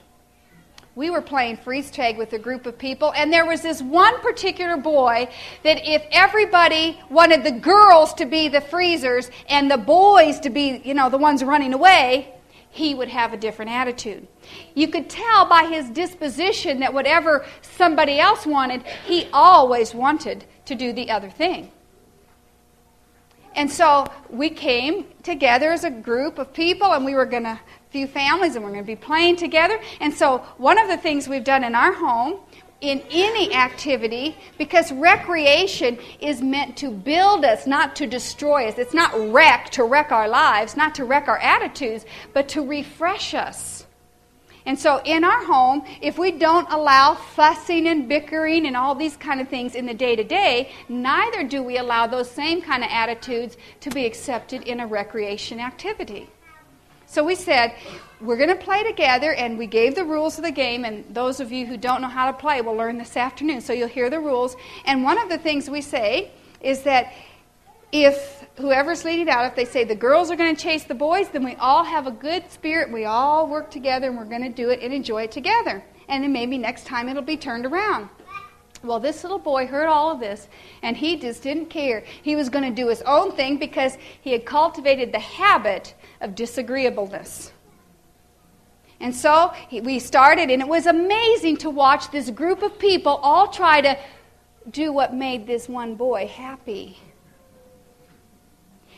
[0.94, 4.22] We were playing freeze tag with a group of people, and there was this one
[4.22, 5.28] particular boy
[5.64, 10.84] that if everybody wanted the girls to be the freezers and the boys to be,
[10.86, 12.36] you know, the ones running away,
[12.70, 14.28] he would have a different attitude.
[14.76, 20.76] You could tell by his disposition that whatever somebody else wanted, he always wanted to
[20.76, 21.72] do the other thing.
[23.56, 27.60] And so we came together as a group of people, and we were going to,
[27.92, 29.80] few families, and we're going to be playing together.
[30.00, 32.40] And so one of the things we've done in our home,
[32.82, 38.78] in any activity, because recreation is meant to build us, not to destroy us.
[38.78, 43.34] It's not wreck to wreck our lives, not to wreck our attitudes, but to refresh
[43.34, 43.86] us.
[44.66, 49.18] And so in our home, if we don't allow fussing and bickering and all these
[49.18, 52.84] kind of things in the day to day, neither do we allow those same kind
[52.84, 56.30] of attitudes to be accepted in a recreation activity.
[57.08, 57.76] So we said,
[58.22, 60.84] we're going to play together, and we gave the rules of the game.
[60.86, 63.62] And those of you who don't know how to play will learn this afternoon.
[63.62, 64.56] So you'll hear the rules.
[64.86, 67.14] And one of the things we say is that
[67.92, 71.30] if whoever's leading out, if they say the girls are going to chase the boys,
[71.30, 72.92] then we all have a good spirit.
[72.92, 75.84] We all work together and we're going to do it and enjoy it together.
[76.08, 78.10] And then maybe next time it'll be turned around.
[78.84, 80.48] Well, this little boy heard all of this
[80.82, 82.04] and he just didn't care.
[82.22, 86.36] He was going to do his own thing because he had cultivated the habit of
[86.36, 87.52] disagreeableness.
[89.00, 93.48] And so we started, and it was amazing to watch this group of people all
[93.48, 93.98] try to
[94.70, 96.98] do what made this one boy happy.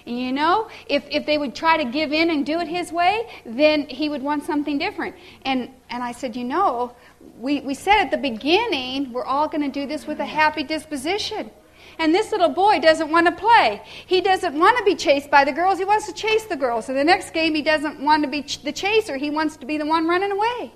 [0.05, 3.27] You know, if, if they would try to give in and do it his way,
[3.43, 5.15] then he would want something different.
[5.43, 6.95] And, and I said, you know,
[7.39, 10.63] we, we said at the beginning, we're all going to do this with a happy
[10.63, 11.49] disposition.
[11.97, 13.81] And this little boy doesn't want to play.
[14.05, 15.79] He doesn't want to be chased by the girls.
[15.79, 16.87] He wants to chase the girls.
[16.87, 19.17] In the next game, he doesn't want to be ch- the chaser.
[19.17, 20.73] He wants to be the one running away.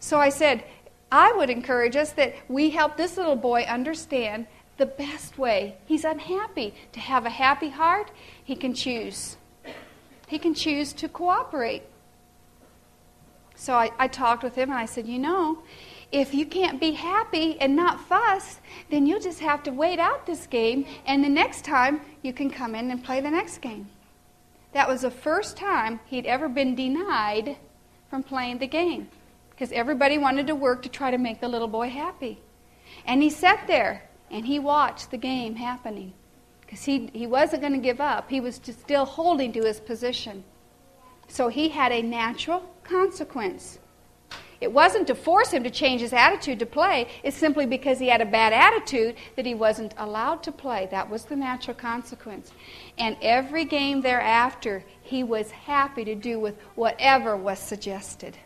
[0.00, 0.64] So I said,
[1.12, 5.76] I would encourage us that we help this little boy understand the best way.
[5.86, 6.74] He's unhappy.
[6.92, 8.10] To have a happy heart,
[8.46, 9.36] he can choose.
[10.28, 11.82] He can choose to cooperate.
[13.56, 15.64] So I, I, talked with him and I said, You know,
[16.12, 20.26] if you can't be happy and not fuss, then you'll just have to wait out
[20.26, 23.88] this game, and the next time you can come in and play the next game.
[24.72, 27.56] That was the first time he'd ever been denied
[28.08, 29.08] from playing the game
[29.50, 32.38] because everybody wanted to work to try to make the little boy happy.
[33.06, 36.12] And he sat there and he watched the game happening
[36.66, 38.28] because he, he wasn't going to give up.
[38.28, 40.44] He was still holding to his position.
[41.28, 43.78] So he had a natural consequence.
[44.60, 48.08] It wasn't to force him to change his attitude to play, it's simply because he
[48.08, 50.88] had a bad attitude that he wasn't allowed to play.
[50.90, 52.52] That was the natural consequence.
[52.96, 58.38] And every game thereafter, he was happy to do with whatever was suggested.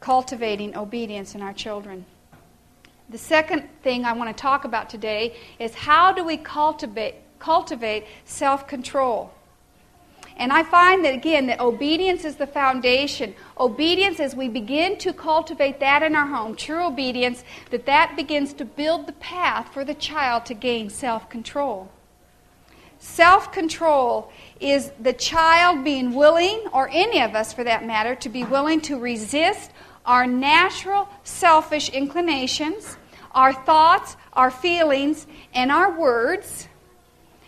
[0.00, 2.06] Cultivating obedience in our children.
[3.08, 8.04] The second thing I want to talk about today is how do we cultivate cultivate
[8.24, 9.30] self control.
[10.38, 13.34] And I find that again, that obedience is the foundation.
[13.58, 18.52] Obedience, as we begin to cultivate that in our home, true obedience, that that begins
[18.54, 21.90] to build the path for the child to gain self control.
[22.98, 24.30] Self control
[24.60, 28.80] is the child being willing, or any of us for that matter, to be willing
[28.82, 29.70] to resist
[30.06, 32.96] our natural selfish inclinations,
[33.32, 36.68] our thoughts, our feelings, and our words,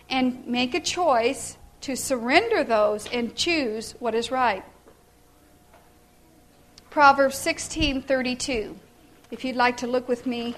[0.09, 4.63] and make a choice to surrender those and choose what is right.
[6.89, 8.75] Proverbs 16:32.
[9.31, 10.55] If you'd like to look with me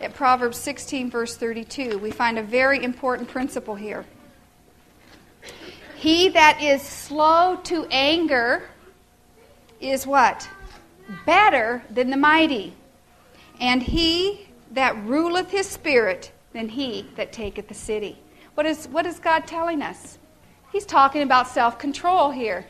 [0.00, 4.04] at Proverbs 16 verse 32, we find a very important principle here.
[5.96, 8.68] He that is slow to anger
[9.80, 10.48] is what?
[11.24, 12.74] Better than the mighty.
[13.60, 18.18] And he that ruleth his spirit than he that taketh the city.
[18.54, 20.18] What is, what is God telling us?
[20.72, 22.66] He's talking about self control here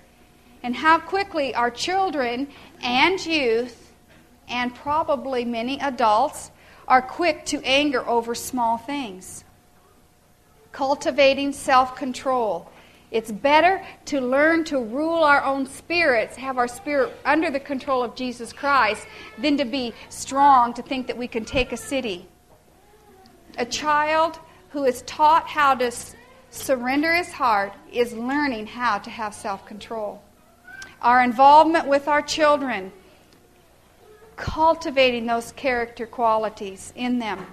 [0.63, 2.49] and how quickly our children
[2.83, 3.93] and youth,
[4.49, 6.51] and probably many adults,
[6.89, 9.45] are quick to anger over small things.
[10.73, 12.71] Cultivating self control.
[13.17, 18.03] It's better to learn to rule our own spirits, have our spirit under the control
[18.03, 19.07] of Jesus Christ,
[19.39, 22.29] than to be strong to think that we can take a city.
[23.57, 24.39] A child
[24.69, 25.91] who is taught how to
[26.51, 30.21] surrender his heart is learning how to have self control.
[31.01, 32.93] Our involvement with our children,
[34.37, 37.47] cultivating those character qualities in them.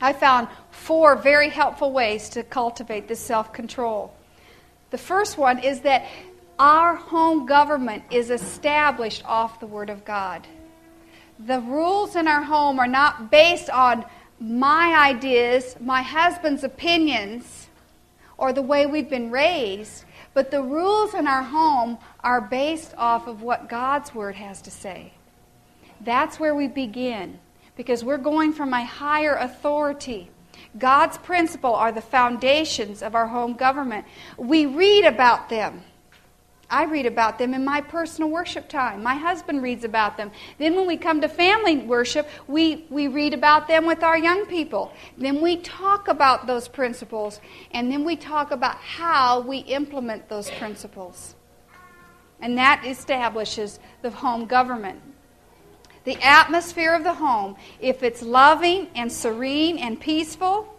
[0.00, 4.14] I found four very helpful ways to cultivate this self control.
[4.90, 6.06] The first one is that
[6.58, 10.46] our home government is established off the Word of God.
[11.38, 14.04] The rules in our home are not based on
[14.38, 17.68] my ideas, my husband's opinions,
[18.36, 23.26] or the way we've been raised, but the rules in our home are based off
[23.26, 25.12] of what God's Word has to say.
[26.02, 27.38] That's where we begin
[27.76, 30.30] because we're going from a higher authority.
[30.78, 34.06] God's principles are the foundations of our home government.
[34.36, 35.82] We read about them.
[36.70, 39.02] I read about them in my personal worship time.
[39.02, 40.30] My husband reads about them.
[40.58, 44.46] Then, when we come to family worship, we, we read about them with our young
[44.46, 44.92] people.
[45.18, 47.40] Then we talk about those principles,
[47.72, 51.34] and then we talk about how we implement those principles.
[52.40, 55.02] And that establishes the home government.
[56.04, 60.74] The atmosphere of the home, if it's loving and serene and peaceful,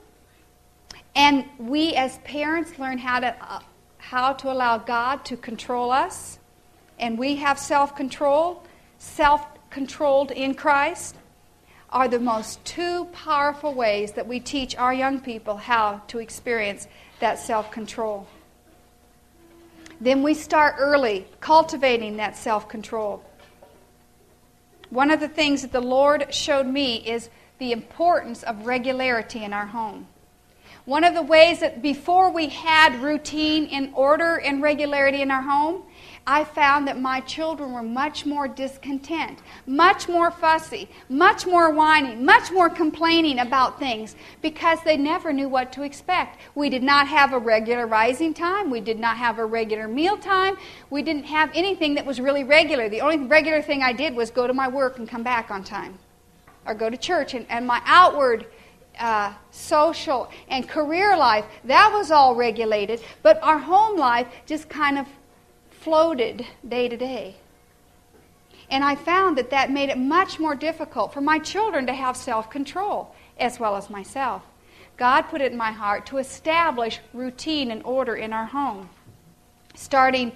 [1.16, 3.60] and we as parents learn how to uh,
[3.98, 6.40] how to allow God to control us,
[7.00, 8.64] and we have self control,
[8.98, 11.16] self controlled in Christ,
[11.90, 16.88] are the most two powerful ways that we teach our young people how to experience
[17.20, 18.28] that self control.
[20.00, 23.24] Then we start early cultivating that self control.
[24.92, 27.30] One of the things that the Lord showed me is
[27.60, 30.08] the importance of regularity in our home.
[30.86, 35.42] One of the ways that before we had routine and order and regularity in our
[35.42, 35.84] home,
[36.26, 42.26] I found that my children were much more discontent, much more fussy, much more whining,
[42.26, 46.40] much more complaining about things because they never knew what to expect.
[46.56, 48.70] We did not have a regular rising time.
[48.70, 50.58] We did not have a regular meal time.
[50.90, 52.90] We didn't have anything that was really regular.
[52.90, 55.64] The only regular thing I did was go to my work and come back on
[55.64, 55.98] time
[56.66, 57.34] or go to church.
[57.34, 58.46] And, and my outward
[59.00, 64.98] uh, social and career life, that was all regulated, but our home life just kind
[64.98, 65.08] of
[65.70, 67.36] floated day to day.
[68.70, 72.16] And I found that that made it much more difficult for my children to have
[72.16, 74.44] self control, as well as myself.
[74.96, 78.90] God put it in my heart to establish routine and order in our home,
[79.76, 80.32] starting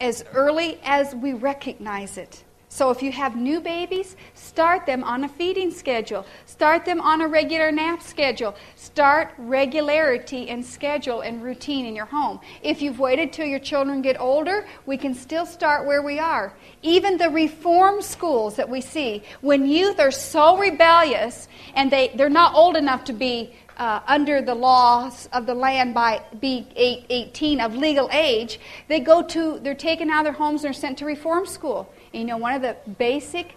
[0.00, 2.44] as early as we recognize it.
[2.76, 6.26] So if you have new babies, start them on a feeding schedule.
[6.44, 8.54] Start them on a regular nap schedule.
[8.74, 12.38] Start regularity and schedule and routine in your home.
[12.62, 16.52] If you've waited till your children get older, we can still start where we are.
[16.82, 22.28] Even the reform schools that we see, when youth are so rebellious and they, they're
[22.28, 27.58] not old enough to be uh, under the laws of the land by being 18
[27.58, 30.98] of legal age, they go to, they're taken out of their homes and are sent
[30.98, 31.90] to reform school.
[32.16, 33.56] You know, one of the basic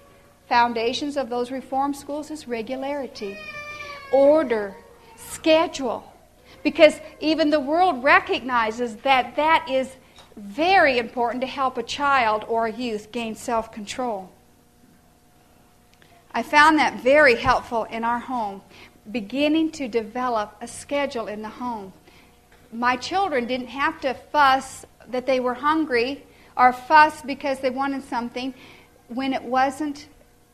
[0.50, 3.38] foundations of those reform schools is regularity,
[4.12, 4.76] order,
[5.16, 6.12] schedule.
[6.62, 9.96] Because even the world recognizes that that is
[10.36, 14.30] very important to help a child or a youth gain self control.
[16.34, 18.62] I found that very helpful in our home.
[19.10, 21.92] beginning to develop a schedule in the home.
[22.72, 26.24] My children didn't have to fuss that they were hungry
[26.60, 28.54] or fuss because they wanted something
[29.08, 30.10] when it wasn't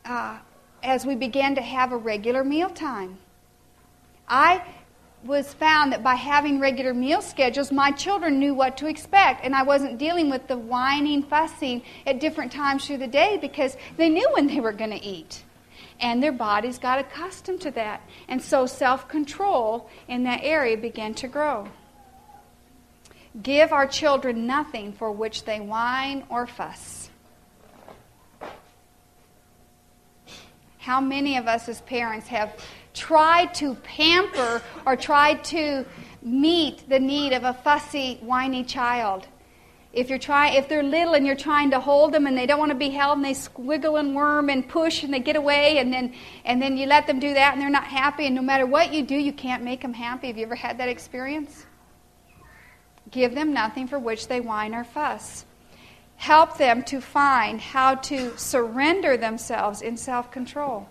[0.05, 0.37] uh,
[0.83, 3.17] as we began to have a regular meal time.
[4.27, 4.63] I
[5.23, 9.55] was found that by having regular meal schedules, my children knew what to expect, and
[9.55, 14.07] I wasn't dealing with the whining, fussing at different times through the day because they
[14.07, 15.43] knew when they were going to eat.
[15.99, 18.01] And their bodies got accustomed to that.
[18.27, 21.67] And so self control in that area began to grow.
[23.41, 27.09] Give our children nothing for which they whine or fuss.
[30.77, 32.55] How many of us as parents have
[32.93, 35.85] tried to pamper or tried to
[36.25, 39.27] meet the need of a fussy, whiny child.
[39.93, 42.59] If you're trying, if they're little and you're trying to hold them and they don't
[42.59, 45.77] want to be held and they squiggle and worm and push and they get away
[45.77, 46.13] and then
[46.43, 48.91] and then you let them do that and they're not happy and no matter what
[48.91, 50.27] you do, you can't make them happy.
[50.27, 51.64] Have you ever had that experience?
[53.11, 55.45] Give them nothing for which they whine or fuss.
[56.17, 60.87] Help them to find how to surrender themselves in self control.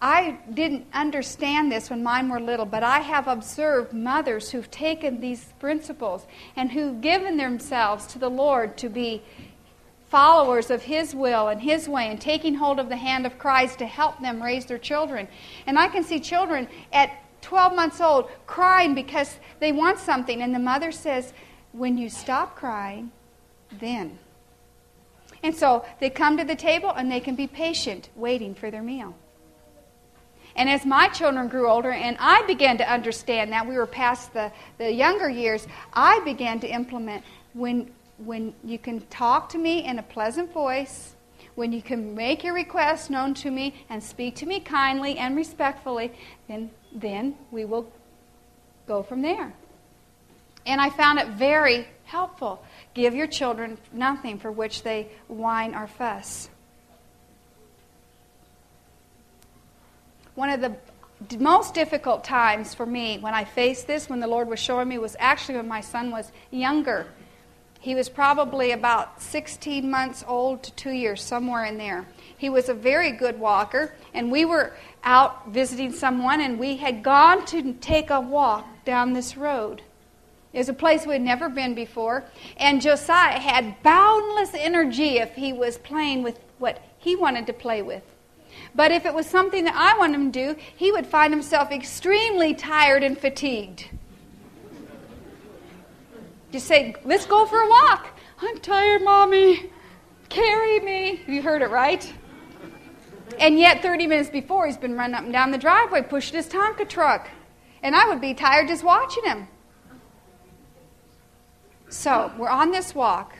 [0.00, 5.20] I didn't understand this when mine were little, but I have observed mothers who've taken
[5.20, 9.22] these principles and who've given themselves to the Lord to be
[10.10, 13.78] followers of His will and His way and taking hold of the hand of Christ
[13.78, 15.28] to help them raise their children.
[15.66, 17.10] And I can see children at
[17.46, 21.32] 12 months old crying because they want something, and the mother says,
[21.70, 23.12] When you stop crying,
[23.70, 24.18] then.
[25.44, 28.82] And so they come to the table and they can be patient, waiting for their
[28.82, 29.14] meal.
[30.56, 34.32] And as my children grew older and I began to understand that, we were past
[34.32, 37.22] the, the younger years, I began to implement
[37.52, 41.14] when, when you can talk to me in a pleasant voice,
[41.54, 45.36] when you can make your requests known to me and speak to me kindly and
[45.36, 46.12] respectfully,
[46.48, 47.88] then, then we will
[48.88, 49.52] go from there.
[50.64, 52.64] And I found it very helpful.
[52.94, 56.48] Give your children nothing for which they whine or fuss.
[60.36, 64.48] one of the most difficult times for me when I faced this, when the Lord
[64.48, 67.06] was showing me, was actually when my son was younger.
[67.80, 72.06] He was probably about 16 months old to two years, somewhere in there.
[72.38, 77.02] He was a very good walker, and we were out visiting someone, and we had
[77.02, 79.82] gone to take a walk down this road.
[80.52, 82.24] It was a place we had never been before,
[82.56, 87.82] and Josiah had boundless energy if he was playing with what he wanted to play
[87.82, 88.02] with.
[88.74, 91.70] But if it was something that I wanted him to do, he would find himself
[91.70, 93.88] extremely tired and fatigued.
[96.52, 98.18] You say, let's go for a walk.
[98.40, 99.70] I'm tired, Mommy.
[100.28, 101.20] Carry me.
[101.26, 102.10] You heard it, right?
[103.38, 106.48] And yet, 30 minutes before, he's been running up and down the driveway pushing his
[106.48, 107.28] Tonka truck.
[107.82, 109.48] And I would be tired just watching him.
[111.88, 113.34] So, we're on this walk.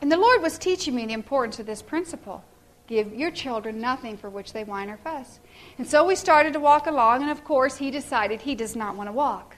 [0.00, 2.44] And the Lord was teaching me the importance of this principle.
[2.86, 5.40] Give your children nothing for which they whine or fuss.
[5.76, 8.96] And so we started to walk along, and of course, he decided he does not
[8.96, 9.56] want to walk.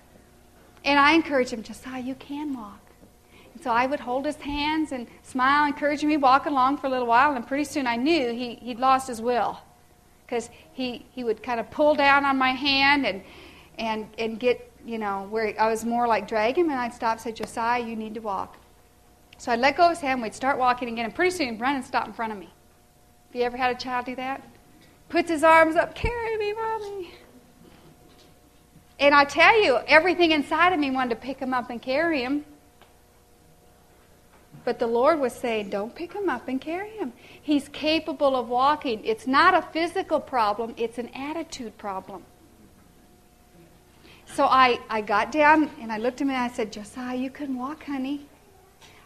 [0.84, 2.80] And I encouraged him, Josiah, you can walk.
[3.62, 7.06] So I would hold his hands and smile, encouraging me walk along for a little
[7.06, 9.58] while, and pretty soon I knew he, he'd lost his will.
[10.24, 13.22] Because he, he would kind of pull down on my hand and,
[13.78, 17.12] and, and get, you know, where I was more like drag him, and I'd stop
[17.12, 18.56] and say, Josiah, you need to walk.
[19.36, 21.60] So I'd let go of his hand, we'd start walking again, and pretty soon he'd
[21.60, 22.48] run and stop in front of me.
[23.28, 24.42] Have you ever had a child do that?
[25.08, 27.10] Puts his arms up, carry me, mommy.
[28.98, 32.22] And I tell you, everything inside of me wanted to pick him up and carry
[32.22, 32.44] him.
[34.64, 37.12] But the Lord was saying, don't pick him up and carry him.
[37.40, 39.04] He's capable of walking.
[39.04, 42.24] It's not a physical problem, it's an attitude problem.
[44.26, 47.30] So I, I got down and I looked at him and I said, Josiah, you
[47.30, 48.26] can walk, honey.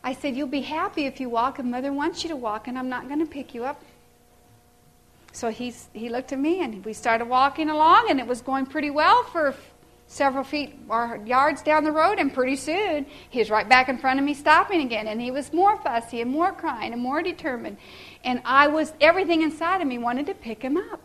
[0.02, 2.78] I said, You'll be happy if you walk, and mother wants you to walk, and
[2.78, 3.82] I'm not going to pick you up.
[5.32, 8.66] So he's, he looked at me and we started walking along, and it was going
[8.66, 9.54] pretty well for
[10.14, 12.18] several feet or yards down the road.
[12.18, 15.08] And pretty soon he was right back in front of me, stopping again.
[15.08, 17.76] And he was more fussy and more crying and more determined.
[18.22, 21.00] And I was, everything inside of me wanted to pick him up.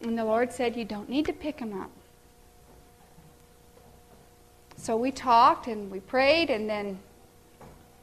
[0.00, 1.90] And the Lord said, You don't need to pick him up.
[4.76, 6.98] So we talked and we prayed and then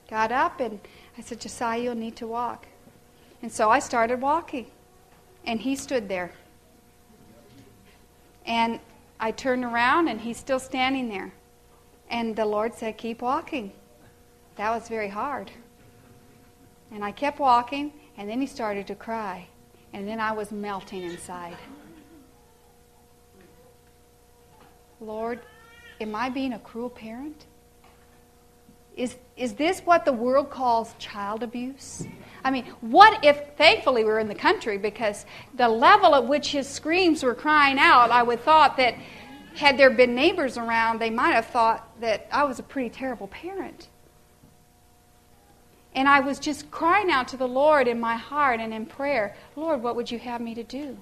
[0.10, 0.80] got up and
[1.18, 2.66] I said, Josiah, you'll need to walk.
[3.42, 4.68] And so I started walking.
[5.46, 6.32] And he stood there.
[8.46, 8.80] And
[9.24, 11.32] I turned around and he's still standing there.
[12.10, 13.72] And the Lord said, Keep walking.
[14.56, 15.52] That was very hard.
[16.92, 19.48] And I kept walking, and then he started to cry.
[19.94, 21.56] And then I was melting inside.
[25.00, 25.40] Lord,
[26.02, 27.46] am I being a cruel parent?
[28.96, 32.06] Is, is this what the world calls child abuse?
[32.44, 36.68] I mean, what if, thankfully, we're in the country because the level at which his
[36.68, 38.96] screams were crying out, I would thought that
[39.56, 43.28] had there been neighbors around, they might have thought that I was a pretty terrible
[43.28, 43.88] parent.
[45.94, 49.36] And I was just crying out to the Lord in my heart and in prayer
[49.56, 50.98] Lord, what would you have me to do?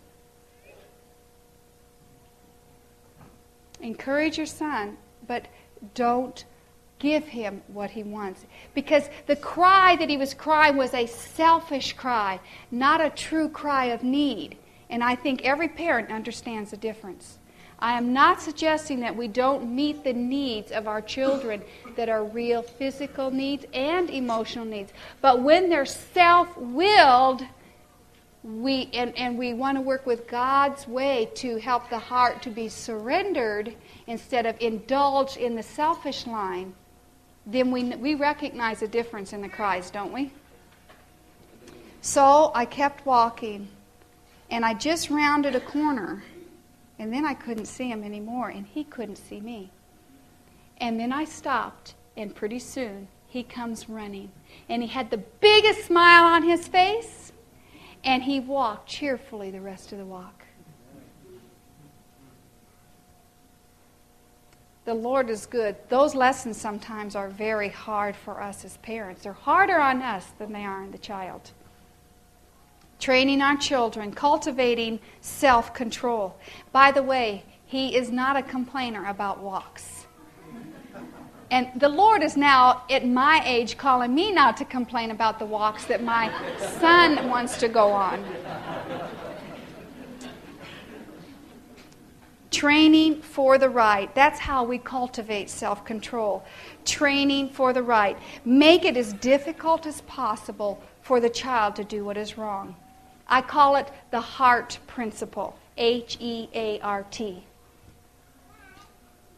[3.82, 5.46] Encourage your son, but
[5.94, 6.44] don't
[7.00, 8.45] give him what he wants.
[8.74, 12.39] Because the cry that he was crying was a selfish cry,
[12.70, 14.58] not a true cry of need.
[14.89, 17.39] And I think every parent understands the difference.
[17.82, 21.62] I am not suggesting that we don't meet the needs of our children
[21.95, 24.91] that are real physical needs and emotional needs.
[25.22, 27.45] But when they're self willed,
[28.43, 32.50] we, and, and we want to work with God's way to help the heart to
[32.50, 33.76] be surrendered
[34.08, 36.74] instead of indulged in the selfish line,
[37.52, 40.32] then we, we recognize a difference in the cries, don't we?
[42.02, 43.68] So I kept walking,
[44.50, 46.24] and I just rounded a corner
[47.00, 49.72] and then I couldn't see him anymore, and he couldn't see me.
[50.80, 54.32] And then I stopped, and pretty soon he comes running.
[54.68, 57.32] And he had the biggest smile on his face,
[58.04, 60.39] and he walked cheerfully the rest of the walk.
[64.90, 65.76] The Lord is good.
[65.90, 69.22] Those lessons sometimes are very hard for us as parents.
[69.22, 71.52] They're harder on us than they are on the child
[72.98, 76.36] training our children, cultivating self control.
[76.72, 80.08] By the way, he is not a complainer about walks.
[81.52, 85.46] And the Lord is now, at my age, calling me not to complain about the
[85.46, 86.34] walks that my
[86.80, 88.26] son wants to go on.
[92.52, 94.14] Training for the right.
[94.16, 96.43] That's how we cultivate self control.
[96.84, 98.18] Training for the right.
[98.43, 102.76] Make it as difficult as possible for the child to do what is wrong.
[103.28, 107.43] I call it the heart principle H E A R T.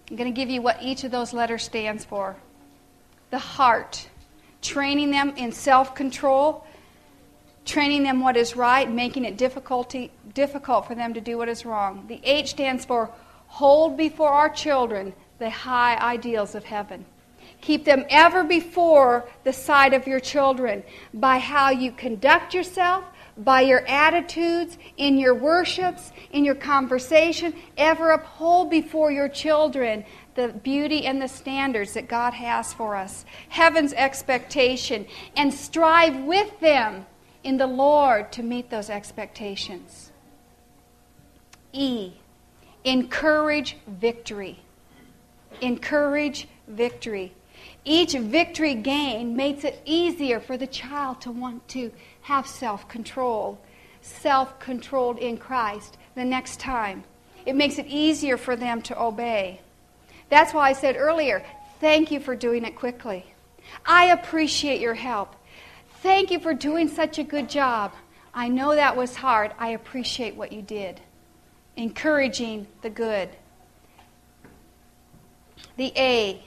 [0.10, 2.36] I'm going to give you what each of those letters stands for.
[3.30, 4.10] The heart,
[4.62, 6.66] training them in self control,
[7.66, 11.66] training them what is right, making it difficulty, difficult for them to do what is
[11.66, 12.06] wrong.
[12.08, 13.12] The H stands for
[13.48, 17.06] hold before our children the high ideals of heaven.
[17.62, 23.04] Keep them ever before the sight of your children by how you conduct yourself,
[23.38, 30.04] by your attitudes, in your worships, in your conversation, ever uphold before your children
[30.36, 35.06] the beauty and the standards that God has for us, heaven's expectation,
[35.36, 37.06] and strive with them
[37.44, 40.11] in the Lord to meet those expectations.
[41.74, 42.14] E,
[42.84, 44.60] encourage victory.
[45.62, 47.34] Encourage victory.
[47.84, 51.92] Each victory gained makes it easier for the child to want to
[52.22, 53.60] have self control,
[54.02, 57.04] self controlled in Christ the next time.
[57.46, 59.62] It makes it easier for them to obey.
[60.30, 61.44] That's why I said earlier,
[61.80, 63.26] thank you for doing it quickly.
[63.86, 65.36] I appreciate your help.
[66.02, 67.94] Thank you for doing such a good job.
[68.34, 69.52] I know that was hard.
[69.60, 71.02] I appreciate what you did.
[71.76, 73.30] Encouraging the good.
[75.78, 76.44] The A,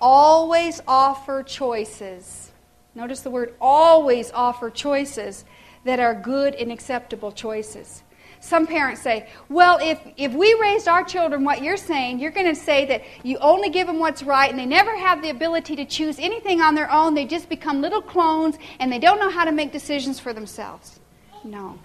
[0.00, 2.52] always offer choices
[2.94, 5.44] Notice the word always offer choices
[5.84, 8.02] that are good and acceptable choices.
[8.40, 12.46] Some parents say, well, if, if we raised our children what you're saying, you're going
[12.46, 15.76] to say that you only give them what's right and they never have the ability
[15.76, 17.14] to choose anything on their own.
[17.14, 21.00] They just become little clones and they don't know how to make decisions for themselves.
[21.42, 21.78] No.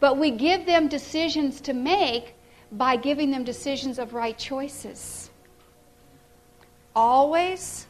[0.00, 2.34] But we give them decisions to make
[2.70, 5.30] by giving them decisions of right choices.
[6.94, 7.86] Always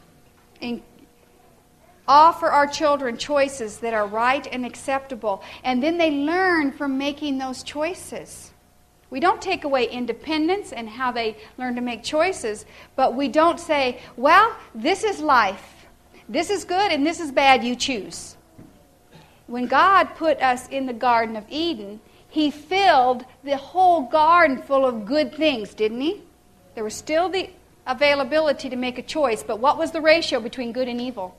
[0.61, 0.83] in,
[2.07, 7.39] offer our children choices that are right and acceptable, and then they learn from making
[7.39, 8.53] those choices.
[9.11, 13.61] We don't take away independence and how they learn to make choices, but we don't
[13.61, 15.87] say, well, this is life.
[16.29, 18.37] This is good and this is bad, you choose.
[19.49, 24.87] When God put us in the Garden of Eden, He filled the whole garden full
[24.87, 26.23] of good things, didn't He?
[26.77, 27.51] There was still the
[27.87, 31.35] availability to make a choice, but what was the ratio between good and evil?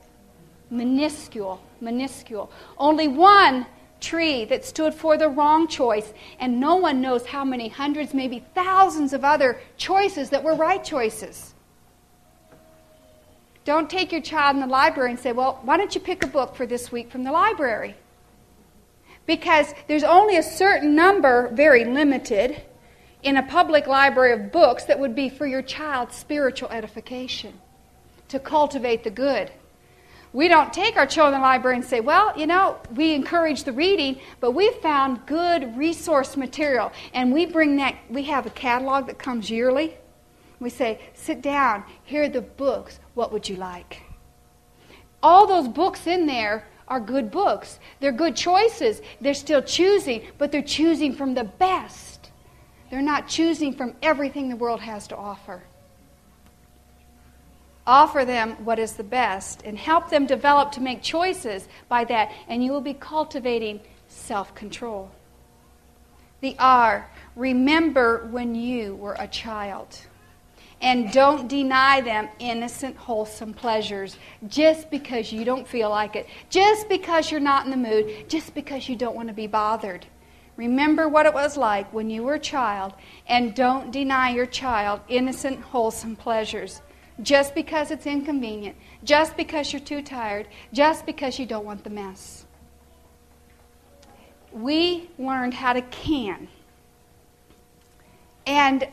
[0.70, 2.50] minuscule, minuscule.
[2.78, 3.66] Only one
[4.00, 8.44] tree that stood for the wrong choice, and no one knows how many hundreds, maybe
[8.54, 11.54] thousands of other choices that were right choices.
[13.70, 16.26] Don't take your child in the library and say, Well, why don't you pick a
[16.26, 17.94] book for this week from the library?
[19.26, 22.62] Because there's only a certain number, very limited.
[23.22, 27.60] in a public library of books that would be for your child's spiritual edification,
[28.26, 29.52] to cultivate the good.
[30.32, 33.62] We don't take our children to the library and say, well, you know, we encourage
[33.62, 36.90] the reading, but we found good resource material.
[37.14, 39.96] And we bring that, we have a catalog that comes yearly.
[40.60, 43.00] We say, sit down, here are the books.
[43.20, 44.00] What would you like?
[45.22, 47.78] All those books in there are good books.
[48.00, 49.02] They're good choices.
[49.20, 52.30] They're still choosing, but they're choosing from the best.
[52.90, 55.62] They're not choosing from everything the world has to offer.
[57.86, 62.32] Offer them what is the best and help them develop to make choices by that,
[62.48, 65.10] and you will be cultivating self control.
[66.40, 70.06] The R, remember when you were a child.
[70.80, 74.16] And don't deny them innocent, wholesome pleasures
[74.48, 78.54] just because you don't feel like it, just because you're not in the mood, just
[78.54, 80.06] because you don't want to be bothered.
[80.56, 82.94] Remember what it was like when you were a child,
[83.26, 86.80] and don't deny your child innocent, wholesome pleasures
[87.22, 91.90] just because it's inconvenient, just because you're too tired, just because you don't want the
[91.90, 92.46] mess.
[94.52, 96.48] We learned how to can.
[98.46, 98.88] And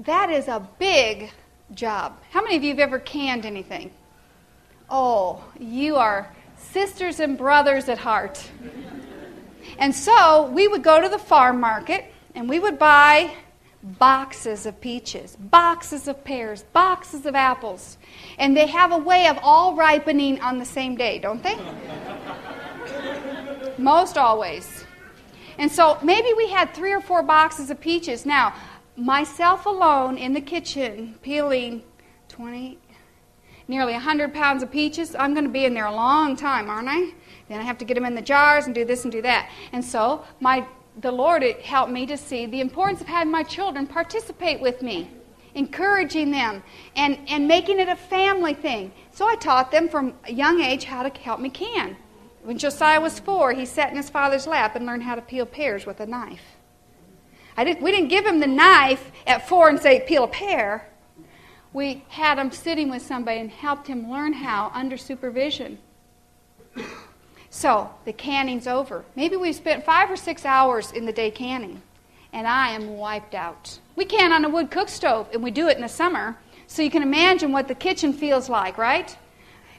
[0.00, 1.30] that is a big
[1.74, 2.18] job.
[2.30, 3.90] How many of you have ever canned anything?
[4.88, 8.50] Oh, you are sisters and brothers at heart.
[9.78, 13.34] And so we would go to the farm market and we would buy
[13.82, 17.98] boxes of peaches, boxes of pears, boxes of apples.
[18.38, 21.56] And they have a way of all ripening on the same day, don't they?
[23.78, 24.84] Most always.
[25.58, 28.26] And so maybe we had three or four boxes of peaches.
[28.26, 28.54] Now,
[28.96, 31.82] myself alone in the kitchen peeling
[32.28, 32.78] 20,
[33.68, 36.88] nearly 100 pounds of peaches, I'm going to be in there a long time, aren't
[36.88, 37.12] I?
[37.48, 39.50] Then I have to get them in the jars and do this and do that.
[39.72, 40.66] And so my
[40.98, 45.10] the Lord helped me to see the importance of having my children participate with me,
[45.54, 46.62] encouraging them,
[46.96, 48.92] and, and making it a family thing.
[49.12, 51.96] So I taught them from a young age how to help me can.
[52.44, 55.44] When Josiah was four, he sat in his father's lap and learned how to peel
[55.44, 56.55] pears with a knife.
[57.56, 60.88] I didn't, we didn't give him the knife at four and say, peel a pear.
[61.72, 65.78] We had him sitting with somebody and helped him learn how under supervision.
[67.50, 69.04] So the canning's over.
[69.14, 71.80] Maybe we've spent five or six hours in the day canning,
[72.32, 73.78] and I am wiped out.
[73.94, 76.36] We can on a wood cook stove, and we do it in the summer.
[76.66, 79.16] So you can imagine what the kitchen feels like, right?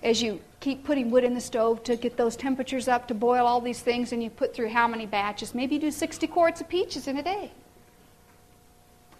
[0.01, 3.45] As you keep putting wood in the stove to get those temperatures up to boil
[3.45, 5.53] all these things, and you put through how many batches?
[5.53, 7.51] Maybe you do 60 quarts of peaches in a day.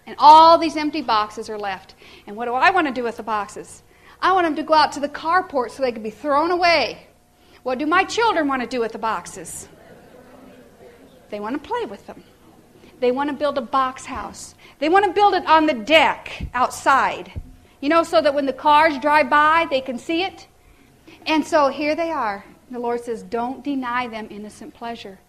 [0.08, 1.96] And all these empty boxes are left.
[2.26, 3.84] And what do I want to do with the boxes?
[4.22, 7.08] I want them to go out to the carport so they can be thrown away.
[7.64, 9.68] What do my children want to do with the boxes?
[11.30, 12.24] They want to play with them.
[13.02, 14.56] They want to build a box house.
[14.80, 17.40] They want to build it on the deck outside,
[17.82, 20.48] you know, so that when the cars drive by, they can see it.
[21.26, 22.46] And so here they are.
[22.72, 25.20] The Lord says, Don't deny them innocent pleasure.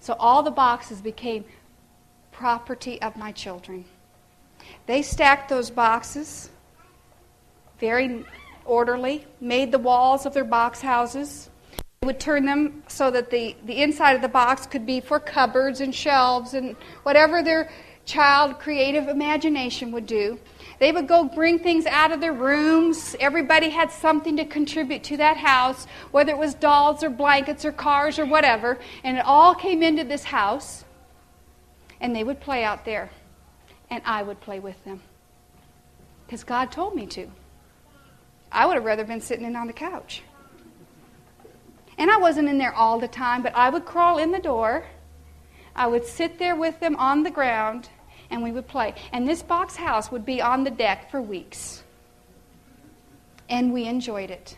[0.00, 1.44] So all the boxes became
[2.30, 3.84] property of my children.
[4.86, 6.50] They stacked those boxes
[7.78, 8.24] very
[8.64, 11.50] orderly, made the walls of their box houses
[12.04, 15.80] would turn them so that the, the inside of the box could be for cupboards
[15.80, 16.74] and shelves and
[17.04, 17.70] whatever their
[18.04, 20.36] child creative imagination would do.
[20.80, 23.14] They would go bring things out of their rooms.
[23.20, 27.70] Everybody had something to contribute to that house, whether it was dolls or blankets or
[27.70, 28.80] cars or whatever.
[29.04, 30.84] And it all came into this house.
[32.00, 33.10] And they would play out there.
[33.92, 35.02] And I would play with them.
[36.24, 37.30] Because God told me to.
[38.50, 40.22] I would have rather been sitting in on the couch.
[41.98, 44.86] And I wasn't in there all the time, but I would crawl in the door.
[45.76, 47.90] I would sit there with them on the ground,
[48.30, 48.94] and we would play.
[49.12, 51.82] And this box house would be on the deck for weeks.
[53.50, 54.56] And we enjoyed it.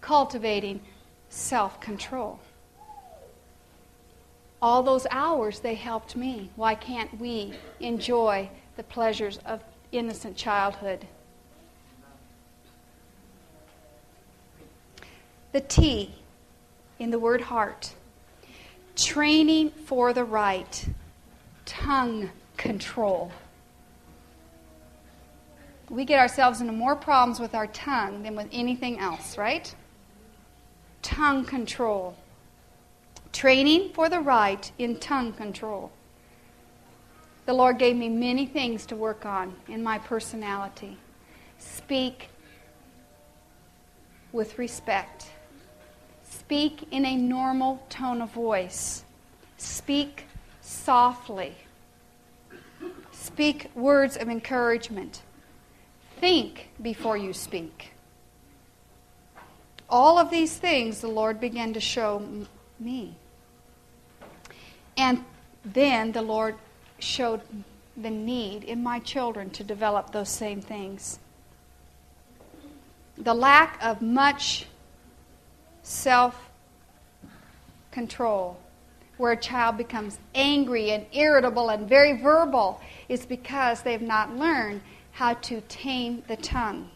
[0.00, 0.82] Cultivating
[1.30, 2.38] self control.
[4.62, 6.50] All those hours they helped me.
[6.56, 11.06] Why can't we enjoy the pleasures of innocent childhood?
[15.52, 16.14] the T
[16.98, 17.94] in the word heart.
[18.96, 20.86] Training for the right.
[21.64, 23.32] Tongue control.
[25.88, 29.74] We get ourselves into more problems with our tongue than with anything else, right?
[31.02, 32.16] Tongue control.
[33.32, 35.90] Training for the right in tongue control.
[37.46, 40.98] The Lord gave me many things to work on in my personality.
[41.58, 42.28] Speak
[44.32, 45.30] with respect
[46.50, 49.04] Speak in a normal tone of voice.
[49.56, 50.24] Speak
[50.60, 51.54] softly.
[53.12, 55.22] Speak words of encouragement.
[56.18, 57.92] Think before you speak.
[59.88, 62.46] All of these things the Lord began to show
[62.80, 63.14] me.
[65.00, 65.24] And
[65.64, 66.56] then the Lord
[66.98, 67.40] showed
[67.96, 71.18] the need in my children to develop those same things.
[73.16, 74.66] The lack of much
[75.82, 76.50] self
[77.90, 78.60] control,
[79.16, 82.78] where a child becomes angry and irritable and very verbal,
[83.08, 84.82] is because they've not learned
[85.12, 86.90] how to tame the tongue.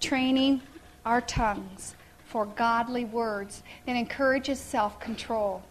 [0.00, 0.62] Training
[1.04, 1.96] our tongues
[2.32, 5.62] for godly words that encourages self control.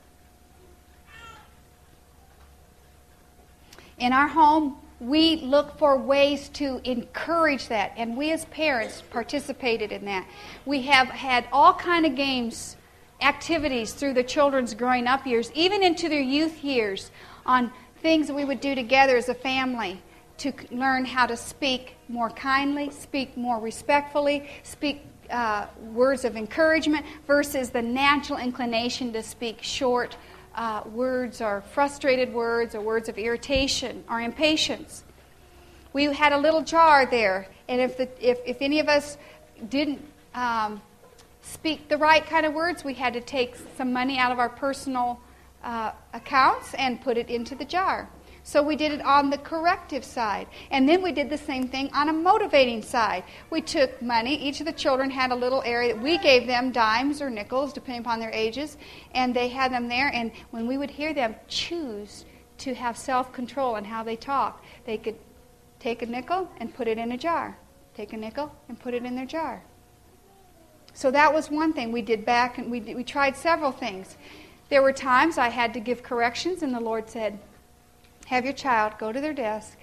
[3.97, 9.91] In our home, we look for ways to encourage that, and we as parents participated
[9.91, 10.28] in that.
[10.66, 12.78] We have had all kind of games,
[13.22, 17.09] activities through the children's growing up years, even into their youth years,
[17.43, 17.72] on
[18.03, 19.99] things that we would do together as a family
[20.38, 27.06] to learn how to speak more kindly, speak more respectfully, speak uh, words of encouragement
[27.26, 30.18] versus the natural inclination to speak short
[30.56, 35.04] uh, words or frustrated words or words of irritation or impatience.
[35.94, 39.18] We had a little jar there, and if, the, if, if any of us
[39.70, 40.02] didn't
[40.34, 40.82] um,
[41.42, 44.50] speak the right kind of words, we had to take some money out of our
[44.50, 45.20] personal
[45.64, 48.10] uh, accounts and put it into the jar.
[48.44, 50.48] So we did it on the corrective side.
[50.72, 53.24] And then we did the same thing on a motivating side.
[53.50, 54.36] We took money.
[54.36, 57.72] Each of the children had a little area that we gave them dimes or nickels,
[57.72, 58.78] depending upon their ages,
[59.14, 60.12] and they had them there.
[60.14, 62.26] And when we would hear them choose
[62.60, 65.18] to have self control in how they talk, they could
[65.80, 67.58] take a nickel and put it in a jar.
[67.96, 69.62] Take a nickel and put it in their jar.
[70.94, 74.18] So that was one thing we did back, and we, we tried several things.
[74.70, 77.39] There were times I had to give corrections, and the Lord said,
[78.32, 79.78] have your child go to their desk,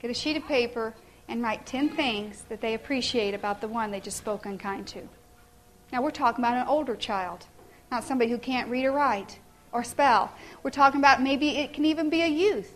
[0.00, 0.94] get a sheet of paper,
[1.28, 5.06] and write 10 things that they appreciate about the one they just spoke unkind to.
[5.92, 7.44] Now, we're talking about an older child,
[7.90, 9.38] not somebody who can't read or write
[9.70, 10.32] or spell.
[10.62, 12.74] We're talking about maybe it can even be a youth.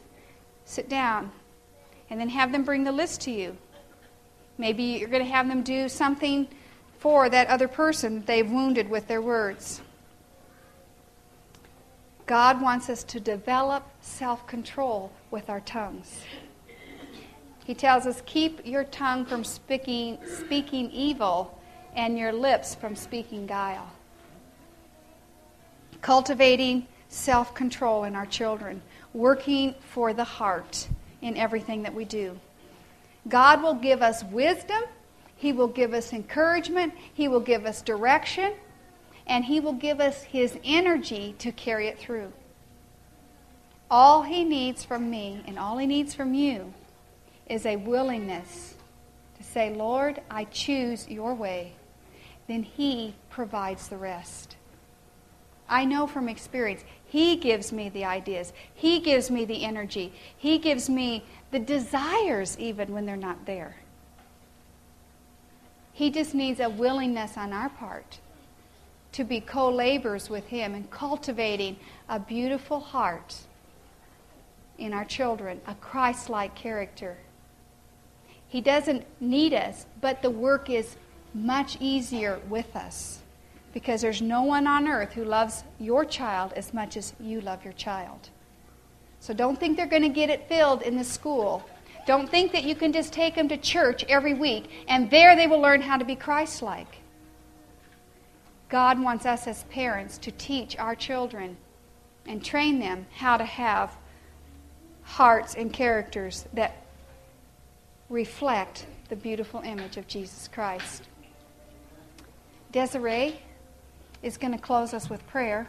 [0.67, 1.33] Sit down
[2.11, 3.57] and then have them bring the list to you.
[4.59, 6.49] Maybe you're going to have them do something
[6.99, 9.81] for that other person they've wounded with their words.
[12.29, 16.21] God wants us to develop self control with our tongues.
[17.65, 21.59] He tells us, Keep your tongue from speaking, speaking evil
[21.97, 23.91] and your lips from speaking guile.
[26.03, 28.83] Cultivating self control in our children,
[29.15, 30.87] working for the heart
[31.23, 32.39] in everything that we do.
[33.27, 34.83] God will give us wisdom,
[35.35, 38.53] He will give us encouragement, He will give us direction
[39.29, 42.33] and He will give us His energy to carry it through.
[43.91, 46.73] All He needs from me and all He needs from you
[47.47, 48.75] is a willingness
[49.37, 51.75] to say, Lord, I choose your way.
[52.47, 54.57] Then He provides the rest.
[55.69, 60.59] I know from experience, He gives me the ideas, He gives me the energy, He
[60.59, 63.77] gives me the desires even when they're not there.
[65.93, 68.21] He just needs a willingness on our part
[69.13, 71.77] to be co laborers with Him in cultivating
[72.09, 73.37] a beautiful heart
[74.79, 77.17] in our children, a Christ like character.
[78.47, 80.97] He doesn't need us, but the work is
[81.35, 83.21] much easier with us
[83.75, 87.63] because there's no one on earth who loves your child as much as you love
[87.65, 88.31] your child.
[89.21, 91.63] So don't think they're going to get it filled in the school.
[92.07, 95.47] Don't think that you can just take them to church every week and there they
[95.47, 96.99] will learn how to be Christ like.
[98.69, 101.57] God wants us as parents to teach our children
[102.27, 103.97] and train them how to have
[105.03, 106.85] hearts and characters that
[108.11, 111.05] reflect the beautiful image of Jesus Christ.
[112.73, 113.41] Desiree
[114.23, 115.69] is going to close us with prayer.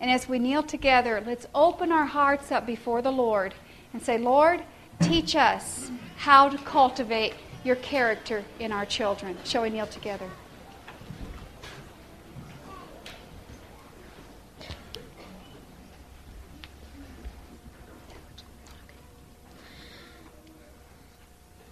[0.00, 3.54] And as we kneel together, let's open our hearts up before the Lord
[3.92, 4.62] and say, Lord,
[5.02, 7.34] teach us how to cultivate
[7.64, 9.36] your character in our children.
[9.44, 10.30] Shall we kneel together?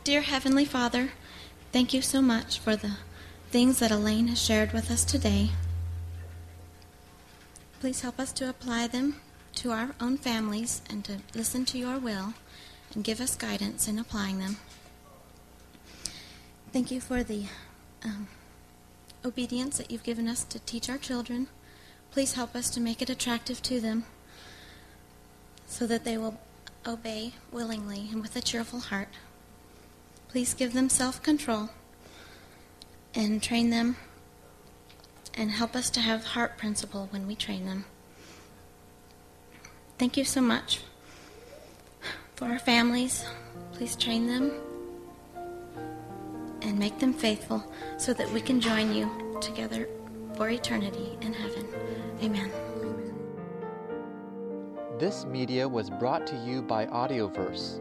[0.09, 1.11] Dear Heavenly Father,
[1.71, 2.93] thank you so much for the
[3.51, 5.51] things that Alane has shared with us today.
[7.79, 9.17] Please help us to apply them
[9.57, 12.33] to our own families and to listen to your will
[12.95, 14.57] and give us guidance in applying them.
[16.73, 17.45] Thank you for the
[18.03, 18.29] um,
[19.23, 21.49] obedience that you've given us to teach our children.
[22.13, 24.07] Please help us to make it attractive to them
[25.67, 26.41] so that they will
[26.87, 29.09] obey willingly and with a cheerful heart.
[30.29, 31.70] Please give them self control
[33.14, 33.97] and train them
[35.35, 37.85] and help us to have heart principle when we train them.
[39.99, 40.81] Thank you so much
[42.37, 43.24] for our families.
[43.72, 44.53] Please train them
[46.62, 47.64] and make them faithful
[47.97, 49.11] so that we can join you
[49.41, 49.89] together
[50.37, 51.66] for eternity in heaven.
[52.22, 52.51] Amen.
[54.99, 57.81] This media was brought to you by Audioverse,